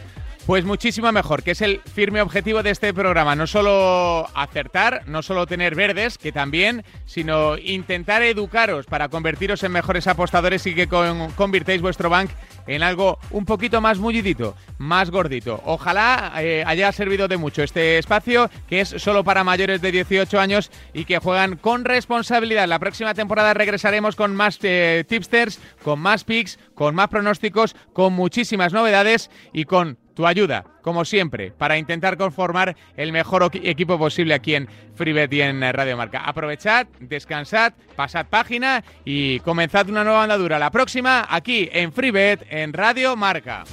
[0.45, 3.35] pues muchísimo mejor, que es el firme objetivo de este programa.
[3.35, 9.73] No solo acertar, no solo tener verdes, que también, sino intentar educaros para convertiros en
[9.73, 12.31] mejores apostadores y que convirtéis vuestro bank
[12.75, 15.61] en algo un poquito más mullidito, más gordito.
[15.65, 20.39] Ojalá eh, haya servido de mucho este espacio, que es solo para mayores de 18
[20.39, 22.67] años y que juegan con responsabilidad.
[22.67, 28.13] La próxima temporada regresaremos con más eh, tipsters, con más picks, con más pronósticos, con
[28.13, 34.33] muchísimas novedades y con tu ayuda, como siempre, para intentar conformar el mejor equipo posible
[34.33, 36.23] aquí en FreeBet y en Radio Marca.
[36.25, 40.59] Aprovechad, descansad, pasad página y comenzad una nueva andadura.
[40.59, 43.63] La próxima aquí en FreeBet en Radio Marca.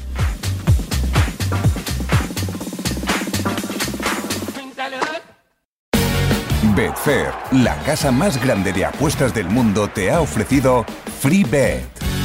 [6.76, 10.84] Betfair, la casa más grande de apuestas del mundo, te ha ofrecido
[11.20, 12.17] FreeBet.